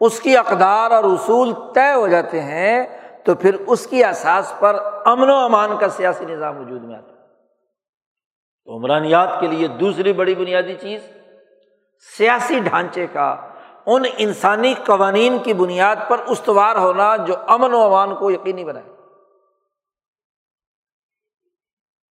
[0.00, 2.86] اس کی اقدار اور اصول طے ہو جاتے ہیں،
[3.24, 7.12] تو پھر اس کی احساس پر امن و امان کا سیاسی نظام وجود میں آتا
[7.12, 7.26] ہے۔
[8.64, 11.00] تو عمرانیات کے لیے دوسری بڑی بنیادی چیز،
[12.16, 13.36] سیاسی ڈھانچے کا
[13.86, 18.90] ان انسانی قوانین کی بنیاد پر استوار ہونا جو امن و امان کو یقینی بنائے۔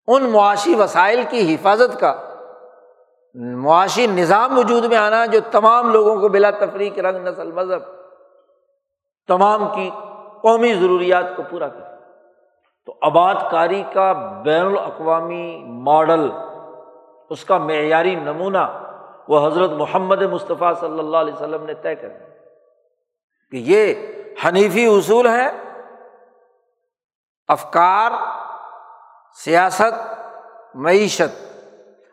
[0.07, 2.35] ان معاشی وسائل کی حفاظت کا
[3.35, 7.79] معاشی نظام وجود میں آنا جو تمام لوگوں کو بلا تفریق رنگ، نسل، مذہب،
[9.27, 9.89] تمام کی
[10.41, 11.95] قومی ضروریات کو پورا کرے۔
[12.85, 14.13] تو آباد کاری کا
[14.45, 16.31] بین الاقوامی ماڈل،
[17.29, 18.88] اس کا معیاری نمونہ
[19.29, 22.09] وہ حضرت محمد مصطفیٰ صلی اللہ علیہ وسلم نے طے کر
[23.51, 23.93] کہ یہ
[24.45, 25.47] حنیفی اصول ہے
[27.47, 28.11] افکار،
[29.43, 29.93] سیاست،
[30.75, 31.37] معیشت،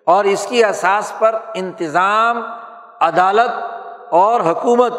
[0.05, 2.43] اور اس کی احساس پر انتظام،
[3.01, 3.51] عدالت
[4.11, 4.93] اور حکومت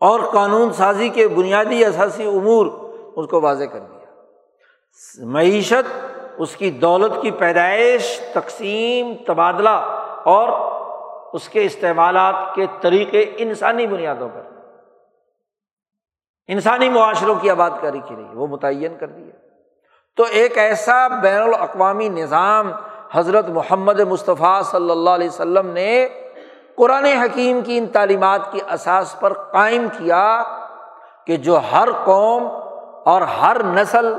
[0.00, 2.66] اور قانون سازی کے بنیادی اثاثی امور
[3.16, 5.92] اس کو واضح کر دیا۔ معیشت،
[6.38, 10.48] اس کی دولت کی پیدائش، تقسیم، تبادلہ اور
[11.32, 14.40] اس کے استعمالات کے طریقے انسانی بنیادوں پر۔
[16.46, 19.36] انسانی معاشروں کی آباد کاری کی رہی وہ متعین کر دیا
[20.16, 22.72] تو ایک ایسا بین الاقوامی نظام
[23.12, 26.08] حضرت محمد مصطفیٰ صلی اللہ علیہ وسلم نے
[26.76, 30.42] قرآن حکیم کی ان تعلیمات کی اساس پر قائم کیا
[31.26, 32.46] کہ جو ہر قوم
[33.04, 34.14] اور ہر نسل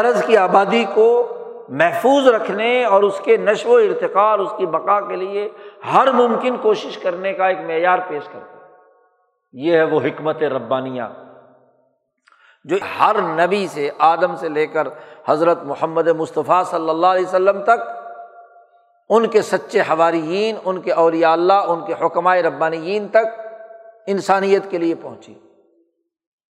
[0.00, 1.33] عرض کی آبادی کو
[1.68, 5.48] محفوظ رکھنے اور اس کے نشو و ارتقال، اس کی بقا کے لیے
[5.94, 8.58] ہر ممکن کوشش کرنے کا ایک معیار پیش کرتا
[9.52, 11.02] یہ ہے وہ حکمت ربانیہ،
[12.64, 14.88] جو ہر نبی سے، آدم سے لے کر
[15.26, 17.80] حضرت محمد مصطفیٰ صلی اللہ علیہ وسلم تک
[19.10, 23.40] ان کے سچے حواریین، ان کے اولیاء اللہ، ان کے حکمۂ ربانیین تک
[24.06, 25.34] انسانیت کے لیے پہنچی۔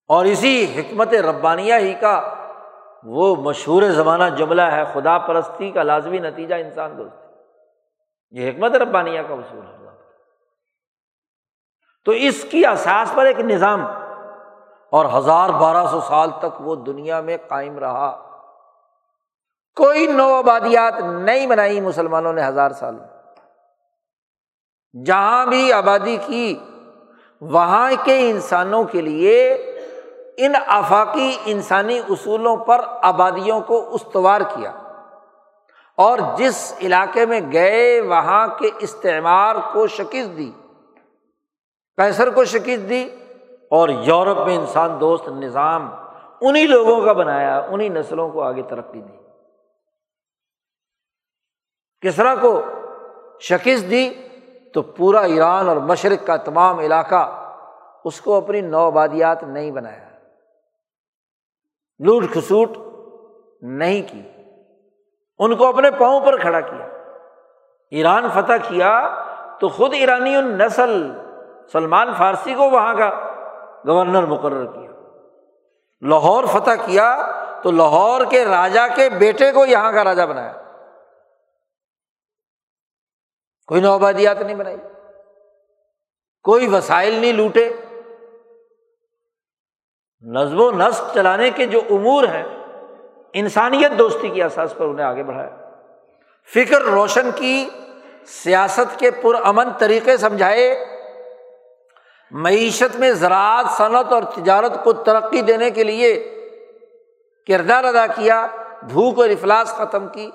[0.08, 2.22] اور اسی حکمت ربانیہ ہی کا
[3.06, 7.16] وہ مشہور زمانہ جملہ ہے، خدا پرستی کا لازمی نتیجہ انسان دوست
[8.32, 9.84] یہ حکمت ربانیہ کا اصول ہے۔
[12.06, 13.86] تو اس کی اساس پر ایک نظام
[14.92, 18.30] اور ہزار بارہ سو سال تک وہ دنیا میں قائم رہا۔
[19.76, 23.08] کوئی نو آبادیات نہیں بنائی مسلمانوں نے ہزار سال۔ میں
[25.06, 26.60] جہاں بھی آبادی کی،
[27.42, 29.54] وہاں کے انسانوں کے لیے
[30.38, 34.72] ان آفاقی انسانی اصولوں پر آبادیوں کو استوار کیا
[35.98, 40.52] اور جس علاقے میں گئے وہاں کے استعمار کو شکست دی
[41.98, 43.10] کیسر کو شکست دی
[43.70, 45.96] اور یورپ میں انسان دوست نظام
[46.42, 49.18] انہیں لوگوں کا بنایا انہیں نسلوں کو آگے ترقی دی۔
[52.02, 52.62] کسرا کو
[53.40, 54.14] شکست دی
[54.74, 57.52] تو پورا ایران اور مشرق کا تمام علاقہ
[58.06, 60.13] اس کو اپنی نو آبادیات نہیں بنایا۔
[62.04, 62.70] لوٹ کھسوٹ
[63.62, 64.22] نہیں کی۔
[65.40, 66.88] ان کو اپنے پاؤں پر کھڑا کیا۔
[67.92, 69.24] ایران فتح کیا
[69.60, 71.12] تو خود ایرانی نسل
[71.72, 73.10] سلمان فارسی کو وہاں کا
[73.88, 74.92] گورنر مقرر کیا۔
[76.02, 77.32] لاہور فتح کیا
[77.64, 80.54] تو لاہور کے راجا کے بیٹے کو یہاں کا راجا بنایا۔
[83.68, 84.78] کوئی نوبادیات نہیں بنائی۔
[86.44, 87.74] کوئی وسائل نہیں لوٹے۔
[90.24, 92.44] نظم و نسق چلانے کے جو امور ہیں،
[93.34, 95.50] انسانیت دوستی کی احساس پر انہیں آگے بڑھایا۔
[96.54, 97.70] فکر روشن کی،
[98.26, 100.86] سیاست کے پرامن طریقے سمجھائے۔
[102.32, 106.30] معیشت میں زراعت، صنعت اور تجارت کو ترقی دینے کے لیے
[107.48, 108.48] کردار ادا کیا،
[108.84, 110.32] بھوک اور افلاس ختم کی،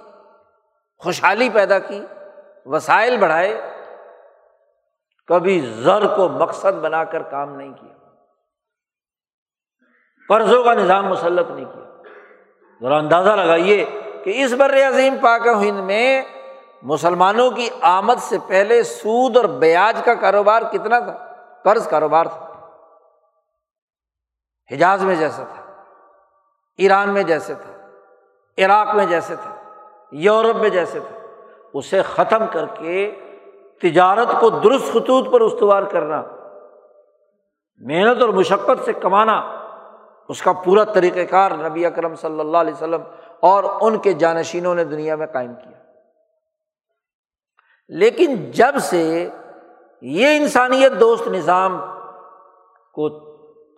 [0.99, 2.03] خوشحالی پیدا کی،
[2.66, 3.61] وسائل بڑھائے۔
[5.26, 7.97] کبھی زر کو مقصد بنا کر کام نہیں کیا۔
[10.29, 12.03] قرضوں کا نظام مسلط نہیں کیا۔
[12.83, 16.22] ذرا اندازہ لگائیے کہ اس بر عظیم پاک ہند میں
[16.83, 22.70] مسلمانوں کی آمد سے پہلے سود اور بیاج کا کاروبار کتنا تھا؟ قرض کاروبار تھا۔
[24.72, 25.83] حجاز میں جیسا تھا،
[26.79, 27.72] ایران میں جیسے تھا،
[28.59, 29.55] عراق میں جیسے تھا،
[30.12, 31.26] یورپ میں جیسے تھے
[31.74, 33.20] اسے ختم کر کے
[33.83, 36.22] تجارت کو درست خطوط پر استوار کرنا،
[37.79, 39.58] محنت اور مشقت سے کمانا
[40.29, 43.03] اس کا پورا طریقہ کار نبی اکرم صلی اللہ علیہ وسلم
[43.41, 45.79] اور ان کے جانشینوں نے دنیا میں قائم کیا۔
[47.89, 49.29] لیکن جب سے
[50.03, 51.81] یہ انسانیت دوست نظام
[52.95, 53.09] کو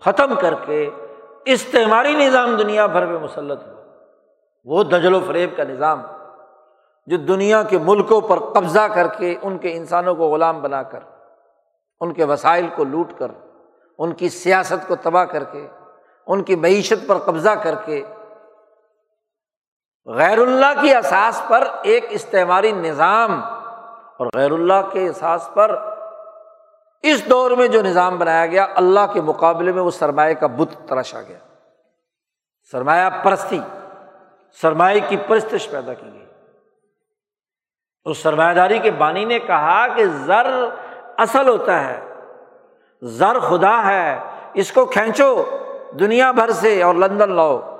[0.00, 0.90] ختم کر کے
[1.44, 3.82] استعماری نظام دنیا بھر میں مسلط ہوا،
[4.64, 6.02] وہ دجل و فریب کا نظام
[7.06, 11.00] جو دنیا کے ملکوں پر قبضہ کر کے ان کے انسانوں کو غلام بنا کر،
[12.00, 13.30] ان کے وسائل کو لوٹ کر،
[13.98, 15.66] ان کی سیاست کو تباہ کر کے
[16.30, 18.02] ان کی معیشت پر قبضہ کر کے
[20.06, 23.40] غیر اللہ کی احساس پر ایک استعماری نظام،
[24.18, 25.78] اور غیر اللہ کے احساس پر
[27.04, 30.88] اس دور میں جو نظام بنایا گیا، اللہ کے مقابلے میں وہ سرمایہ کا بت
[30.88, 31.38] تراشا گیا۔
[32.72, 33.60] سرمایہ پرستی،
[34.60, 36.26] سرمایہ کی پرستش پیدا کی گئی۔
[38.06, 40.46] اس سرمایہ داری کے بانی نے کہا کہ زر
[41.18, 42.00] اصل ہوتا ہے،
[43.02, 44.18] زر خدا ہے،
[44.54, 45.44] اس کو کھینچو۔
[45.98, 47.76] دنیا بھر سے اور لندن لاؤ۔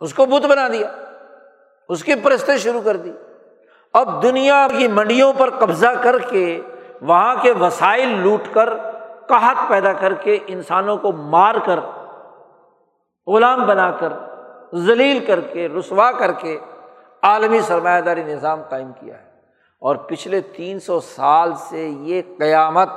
[0.00, 0.90] اس کو بت بنا دیا۔
[1.88, 3.12] اس کی پرستیں شروع کر دی۔
[3.92, 6.60] اب دنیا کی منڈیوں پر قبضہ کر کے،
[7.00, 8.76] وہاں کے وسائل لوٹ کر،
[9.28, 11.80] قحط پیدا کر کے انسانوں کو مار کر،
[13.26, 14.12] غلام بنا کر،
[14.74, 16.58] ذلیل کر کے، رسوا کر کے
[17.22, 19.30] عالمی سرمایہ داری نظام قائم کیا ہے۔
[19.80, 22.88] اور پچھلے تین سو سال سے یہ قیامت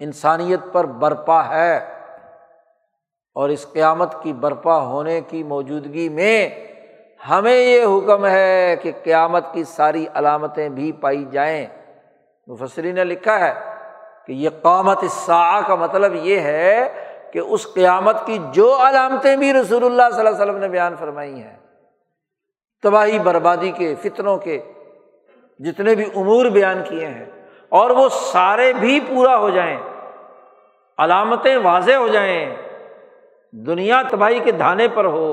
[0.00, 1.76] انسانیت پر برپا ہے
[3.34, 6.48] اور اس قیامت کی برپا ہونے کی موجودگی میں
[7.30, 11.66] ہمیں یہ حکم ہے کہ قیامت کی ساری علامتیں بھی پائی جائیں۔
[12.46, 13.54] مفسری نے لکھا ہے
[14.26, 16.88] کہ یہ قامت سا کا مطلب یہ ہے
[17.32, 20.96] کہ اس قیامت کی جو علامتیں بھی رسول اللہ صلی اللہ علیہ وسلم نے بیان
[20.96, 21.56] فرمائی ہیں،
[22.82, 24.72] تباہی، بربادی کے فطروں کے
[25.58, 27.24] جتنے بھی امور بیان کیے ہیں
[27.72, 29.76] اور وہ سارے بھی پورا ہو جائیں،
[30.98, 32.56] علامتیں واضح ہو جائیں،
[33.54, 35.28] دنیا تباہی کے دھانے پر ہو،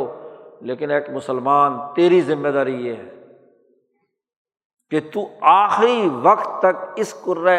[0.62, 3.10] لیکن ایک مسلمان تیری ذمہ داری یہ ہے
[4.92, 7.14] کہ تو آخری وقت تک اس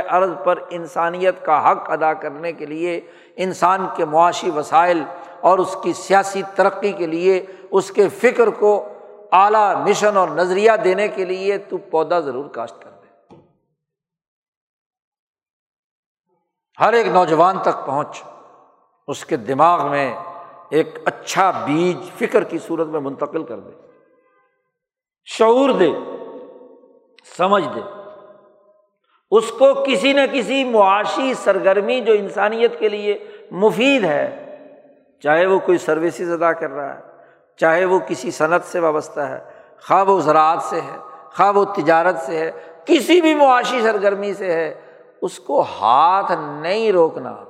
[0.08, 3.00] عرض پر انسانیت کا حق ادا کرنے کے لیے،
[3.36, 5.02] انسان کے معاشی وسائل
[5.40, 8.72] اور اس کی سیاسی ترقی کے لیے، اس کے فکر کو
[9.32, 13.36] اعلیٰ مشن اور نظریہ دینے کے لیے تو پودا ضرور کاشت کر دے
[16.80, 18.22] ہر ایک نوجوان تک پہنچ،
[19.08, 20.16] اس کے دماغ میں
[20.70, 23.70] ایک اچھا بیج فکر کی صورت میں منتقل کر دے۔
[25.24, 25.90] شعور دے،
[27.36, 27.80] سمجھ دے۔
[29.30, 33.18] اس کو کسی نہ کسی معاشی سرگرمی جو انسانیت کے لیے
[33.50, 34.56] مفید ہے،
[35.22, 37.00] چاہے وہ کوئی سروسز ادا کر رہا ہے،
[37.56, 39.38] چاہے وہ کسی صنعت سے وابستہ ہے،
[39.86, 40.96] خواہ وہ زراعت سے ہے،
[41.32, 42.50] خواہ وہ تجارت سے ہے،
[42.84, 44.83] کسی بھی معاشی سرگرمی سے ہے
[45.24, 47.44] اس کو ہاتھ نہیں روکنا،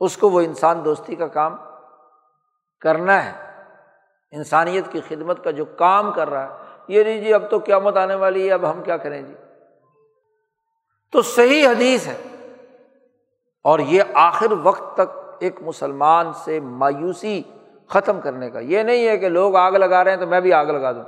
[0.00, 1.56] اس کو وہ انسان دوستی کا کام
[2.80, 3.32] کرنا ہے۔
[4.30, 6.48] انسانیت کی خدمت کا جو کام کر رہا ہے۔
[6.88, 9.34] یہ نہیں جی اب تو قیامت آنے والی ہے، اب ہم کیا کریں جی؟
[11.12, 12.16] تو صحیح حدیث ہے۔
[13.64, 17.42] اور یہ آخر وقت تک ایک مسلمان سے مایوسی
[17.88, 20.52] ختم کرنے کا۔ یہ نہیں ہے کہ لوگ آگ لگا رہے ہیں تو میں بھی
[20.52, 21.04] آگ لگا دوں۔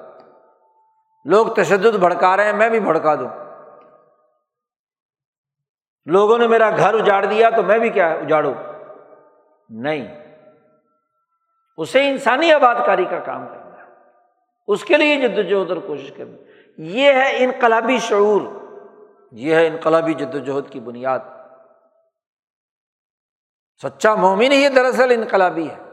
[1.25, 3.48] لوگ تشدد بھڑکا رہے ہیں، میں بھی بھڑکا دوں۔
[6.09, 8.55] لوگوں نے میرا گھر اجاڑ دیا تو میں بھی کیا اجاڑوں؟
[9.69, 10.37] نہیں۔
[11.77, 13.93] اسے انسانی آباد کاری کا کام کرنا ہے۔
[14.67, 16.37] اس کے لیے جد وجہد اور کوشش کرنی
[16.79, 18.41] یہ ہے انقلابی شعور۔
[19.33, 21.19] یہ ہے انقلابی جد وجہد کی بنیاد۔
[23.83, 25.89] سچا مومن ہی دراصل انقلابی ہے۔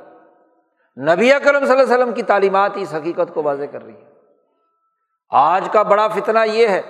[1.01, 4.11] نبی اکرم صلی اللہ علیہ وسلم کی تعلیمات اس حقیقت کو واضح کر رہی ہے
[5.29, 6.81] آج کا بڑا فتنہ یہ ہے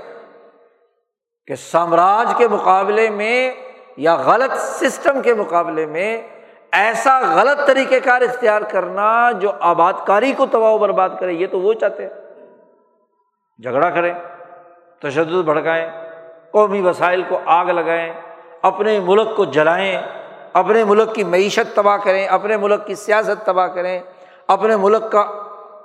[1.48, 3.52] کہ سامراج کے مقابلے میں
[3.98, 6.22] یا غلط سسٹم کے مقابلے میں
[6.72, 11.48] ایسا غلط طریقہ کار اختیار کرنا جو آباد کاری کو تباہ و برباد کرے، یہ
[11.52, 12.10] تو وہ چاہتے ہیں۔
[13.64, 14.14] جھگڑا کریں،
[15.02, 15.91] تشدد بھڑکائیں،
[16.52, 18.14] قومی وسائل کو آگ لگائیں،
[18.62, 20.02] اپنے ملک کو جلائیں،
[20.54, 24.00] اپنے ملک کی معیشت تباہ کریں، اپنے ملک کی سیاست تباہ کریں،
[24.48, 25.24] اپنے ملک کا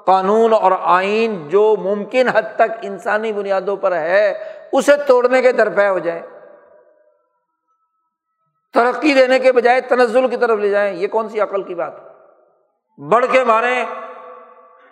[0.05, 4.33] قانون اور آئین جو ممکن حد تک انسانی بنیادوں پر ہے
[4.73, 6.23] اسے توڑنے کے درپے ہو جائیں۔
[8.73, 11.93] ترقی دینے کے بجائے تنزل کی طرف لے جائیں، یہ کون سی عقل کی بات
[12.99, 13.85] بڑھ کے ماریں،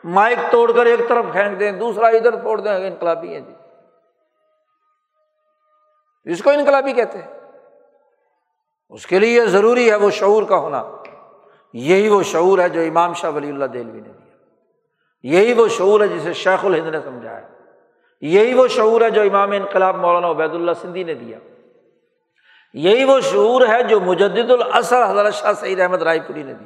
[0.05, 3.55] مائک توڑ کر ایک طرف پھینک دیں، دوسرا ادھر پھوڑ دیں، انقلابی ہیں جی۔
[6.25, 7.41] اس کو انقلابی کہتے ہیں۔
[8.89, 10.85] اس کے لیے ضروری ہے وہ شعور کا ہونا۔
[11.73, 14.35] یہی وہ شعور ہے جو امام شاہ ولی اللہ دہلوی نے دیا۔
[15.23, 17.49] یہی وہ شعور ہے جسے شیخ الہند نے سمجھایا۔
[18.21, 21.39] یہی وہ شعور ہے جو امام انقلاب مولانا عبید اللہ سندھی نے دیا۔
[22.75, 26.65] یہی وہ شعور ہے جو مجد الاثر حضرت شاہ سعید احمد رائے پوری نے دی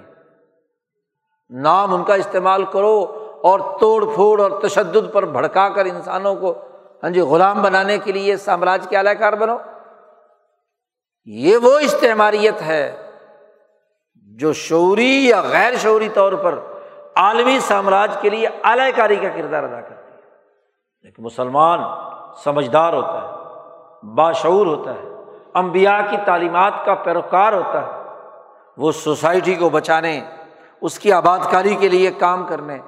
[1.51, 6.55] نام ان کا استعمال کرو اور توڑ پھوڑ اور تشدد پر بھڑکا کر انسانوں کو
[7.03, 9.59] ہاں جی غلام بنانے کے لیے سامراج کے اعلی کار بنو۔
[11.25, 13.09] یہ وہ استعماریت ہے
[14.15, 16.59] جو شعوری یا غیر شعوری طور پر
[17.17, 20.02] عالمی سامراج کے لیے اعلی کاری کا کردار ادا کرتی
[21.05, 21.81] ایک مسلمان
[22.45, 23.29] سمجھدار ہوتا ہے،
[24.15, 25.09] باشعور ہوتا ہے
[25.55, 28.03] امبیا کی تعلیمات کا پیروکار ہوتا ہے۔
[28.77, 30.21] وہ سوسائٹی کو بچانے،
[30.81, 32.79] اس کی آباد کاری کے لیے کام کرنے،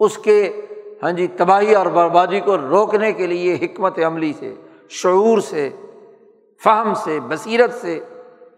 [0.00, 0.60] اس کے
[1.02, 4.54] ہاں جی تباہی اور بربادی کو روکنے کے لیے حکمت عملی سے،
[4.90, 5.70] شعور سے،
[6.64, 8.04] فہم سے، بصیرت سے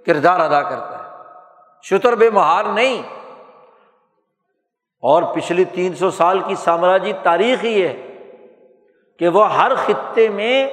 [0.06, 1.24] کردار ادا کرتا ہے۔
[1.82, 3.02] شتر بے مہار نہیں۔
[5.02, 8.09] اور پچھلی تین سو سال کی سامراجی تاریخ ہی ہے۔
[9.20, 10.68] کہ وہ ہر خطے میں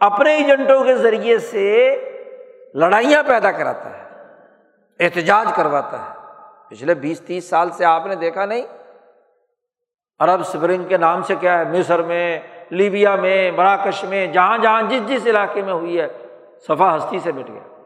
[0.00, 1.96] اپنے ایجنٹوں کے ذریعے سے
[2.74, 4.04] لڑائیاں پیدا کراتا ہے،
[5.00, 6.14] احتجاج کرواتا ہے۔
[6.68, 8.62] پچھلے بیس تیس سال سے آپ نے دیکھا نہیں؟
[10.18, 14.82] عرب سپرنگ کے نام سے کیا ہے؟ مصر میں، لیبیا میں، مراکش میں، جہاں جہاں
[14.82, 16.08] جس جس علاقے میں ہوئی ہے،
[16.68, 17.82] صفا ہستی سے مٹ گیا۔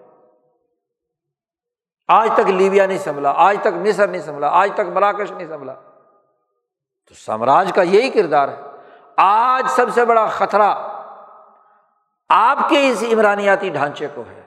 [2.08, 5.74] آج تک لیبیا نہیں سنبھلا، آج تک مصر نہیں سنبھلا، آج تک مراکش نہیں سنبھلا۔
[7.08, 8.69] تو سامراج کا یہی کردار ہے۔
[9.22, 10.74] آج سب سے بڑا خطرہ
[12.30, 14.40] آپ کے اس عمرانیاتی ڈھانچے کو ہے،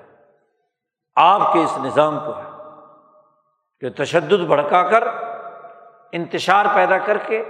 [1.18, 2.52] آپ کے اس نظام کو ہے
[3.82, 5.04] کہ تشدد بھڑکا کر،
[6.14, 7.44] انتشار پیدا کر کے،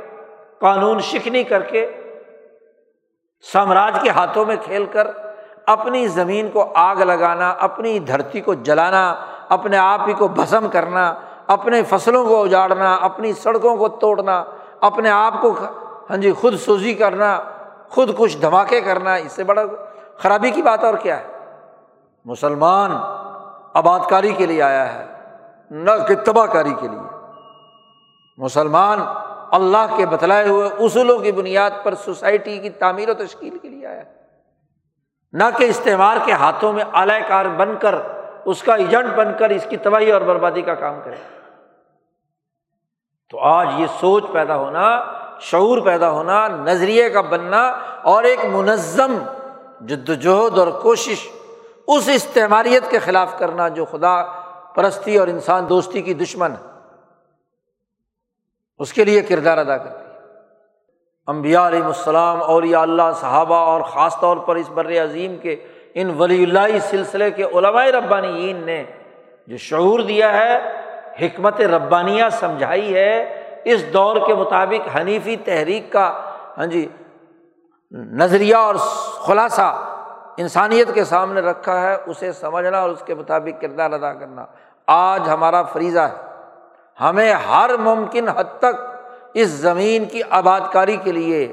[0.59, 1.85] قانون شکنی کر کے
[3.45, 5.07] سامراج کے ہاتھوں میں کھیل کر
[5.65, 9.03] اپنی زمین کو آگ لگانا، اپنی دھرتی کو جلانا،
[9.49, 11.13] اپنے آپ ہی کو بھسم کرنا،
[11.47, 14.43] اپنے فصلوں کو اجاڑنا، اپنی سڑکوں کو توڑنا،
[14.81, 15.53] اپنے آپ کو
[16.09, 17.39] ہاں جی خود سوزی کرنا،
[17.89, 19.61] خود کچھ دھماکے کرنا، اس سے بڑا
[20.17, 21.27] خرابی کی بات اور کیا ہے؟
[22.25, 22.91] مسلمان
[23.73, 25.05] آباد کاری کے لیے آیا ہے،
[25.71, 26.99] نہ کہ تباہ کاری کے لیے۔
[28.37, 28.99] مسلمان
[29.51, 33.87] اللہ کے بتلائے ہوئے اصولوں کی بنیاد پر سوسائٹی کی تعمیر و تشکیل کے لیے
[33.87, 34.11] آیا ہے۔
[35.33, 37.95] نہ کہ استعمال کے ہاتھوں میں اعلی کار بن کر،
[38.45, 41.15] اس کا ایجنٹ بن کر اس کی تباہی اور بربادی کا کام کرے۔
[43.29, 44.99] تو آج یہ سوچ پیدا ہونا
[45.51, 47.63] شعور پیدا ہونا، نظریے کا بننا
[48.03, 49.17] اور ایک منظم
[49.81, 51.27] جد وجہد اور کوشش
[51.87, 54.23] اس استعماریت کے خلاف کرنا جو خدا
[54.75, 56.71] پرستی اور انسان دوستی کی دشمن ہے۔
[58.79, 60.11] اس کے لیے کردار ادا کرتی ہے
[61.27, 65.55] امبیا علیہ السلام اور یا اللہ، صحابہ اور خاص طور پر اس بر عظیم کے،
[65.93, 68.83] ان ولی اللہ سلسلے کے علماء ربانیین نے
[69.47, 70.57] جو شعور دیا ہے،
[71.21, 76.13] حکمت ربانیہ سمجھائی ہے اس دور کے مطابق حنیفی تحریک کا
[76.57, 76.87] ہاں جی
[77.91, 78.75] نظریہ اور
[79.25, 79.89] خلاصہ
[80.37, 84.45] انسانیت کے سامنے رکھا ہے، اسے سمجھنا اور اس کے مطابق کردار ادا کرنا۔
[84.87, 86.15] آج ہمارا فریضہ ہے۔
[87.01, 88.75] ہمیں ہر ممکن حد تک
[89.33, 91.51] اس زمین کی آباد کاری کے لیے،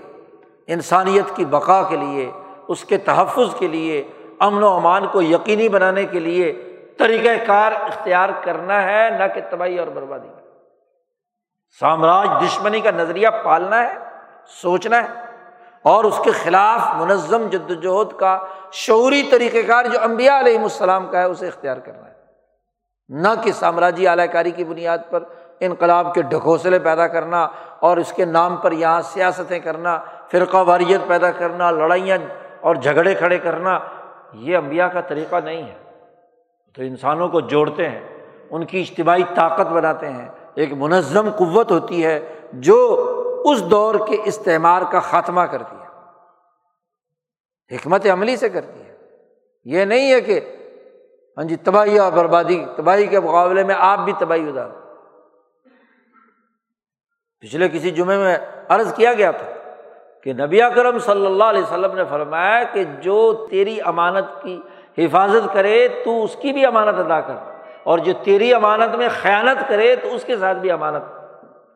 [0.66, 2.30] انسانیت کی بقا کے لیے،
[2.68, 4.08] اس کے تحفظ کے لیے،
[4.38, 9.40] امن و امان کو یقینی بنانے کے لیے طریقۂ کار اختیار کرنا ہے، نہ کہ
[9.50, 10.28] تباہی اور بربادی۔
[11.78, 13.94] سامراج دشمنی کا نظریہ پالنا ہے،
[14.48, 15.08] سوچنا ہے،
[15.82, 18.38] اور اس کے خلاف منظم جد وجہد کا
[18.72, 22.14] شعوری طریقۂ کار جو امبیا علیہ السلام کا ہے، اسے اختیار کرنا ہے۔
[23.08, 25.22] نہ کہ سامراجی اعلی کاری کی بنیاد پر
[25.60, 27.48] انقلاب کے ڈھکوسلے پیدا کرنا
[27.78, 29.98] اور اس کے نام پر یہاں سیاستیں کرنا،
[30.30, 32.18] فرقہ واریت پیدا کرنا، لڑائیاں
[32.60, 33.78] اور جھگڑے کھڑے کرنا،
[34.32, 35.78] یہ امبیا کا طریقہ نہیں ہے۔
[36.72, 38.00] تو انسانوں کو جوڑتے ہیں،
[38.50, 43.06] ان کی اجتماعی طاقت بناتے ہیں ایک منظم قوت ہوتی ہے جو
[43.44, 45.80] اس دور کے استعمال کا خاتمہ کرتی ہے۔
[47.76, 48.96] حکمت عملی سے کرتی ہے۔
[49.64, 50.56] یہ نہیں ہے کہ
[51.36, 54.68] ہاں جی تباہی اور بربادی، تباہی کے مقابلے میں آپ بھی تباہی ادار
[57.40, 58.38] پچھلے کسی جمعے میں
[58.68, 59.46] عرض کیا گیا تھا
[60.22, 64.60] کہ نبی کرم صلی اللہ علیہ وسلم نے فرمایا کہ جو تیری امانت کی
[64.98, 67.49] حفاظت کرے، تو اس کی بھی امانت ادا کر۔
[67.82, 71.02] اور جو تیری امانت میں خیانت کرے تو اس کے ساتھ بھی امانت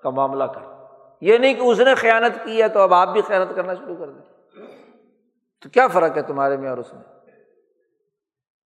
[0.02, 0.74] کا معاملہ کر۔
[1.20, 3.96] یہ نہیں کہ اس نے خیانت کی ہے تو اب آپ بھی خیانت کرنا شروع
[3.96, 4.22] کر دیں۔
[5.62, 7.02] تو کیا فرق ہے تمہارے میں اور اس میں؟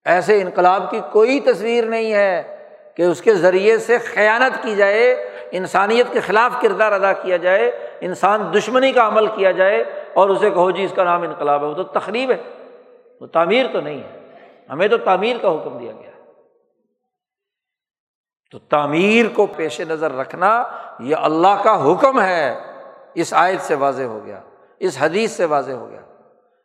[0.04, 2.56] ایسے انقلاب کی کوئی تصویر نہیں ہے
[2.96, 5.12] کہ اس کے ذریعے سے خیانت کی جائے،
[5.50, 9.84] انسانیت کے خلاف کردار ادا کیا جائے، انسان دشمنی کا عمل کیا جائے
[10.14, 12.36] اور اسے کہو جی اس کا نام انقلاب ہے۔ وہ تو تقریب ہے،
[13.20, 14.18] وہ تعمیر تو نہیں ہے۔
[14.70, 16.07] ہمیں تو تعمیر کا حکم دیا گیا۔
[18.50, 20.64] تو تعمیر کو پیش نظر رکھنا
[21.00, 22.58] یہ اللہ کا حکم ہے۔
[23.14, 24.40] اس آیت سے واضح ہو گیا،
[24.78, 26.00] اس حدیث سے واضح ہو گیا۔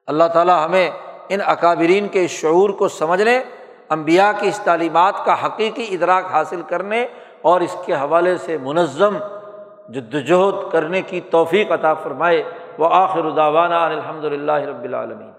[0.08, 0.90] اللہ تعالیٰ ہمیں
[1.30, 3.44] ان اکابرین کے شعور کو سمجھنے
[3.90, 7.08] امبیا کی اس تعلیمات کا حقیقی ادراک حاصل کرنے
[7.42, 9.18] اور اس کے حوالے سے منظم
[9.90, 12.44] جدوجہد کرنے کی توفیق عطا فرمائے۔
[12.78, 15.33] وہ آخر الداوانہ الحمد للہ رب العالمین۔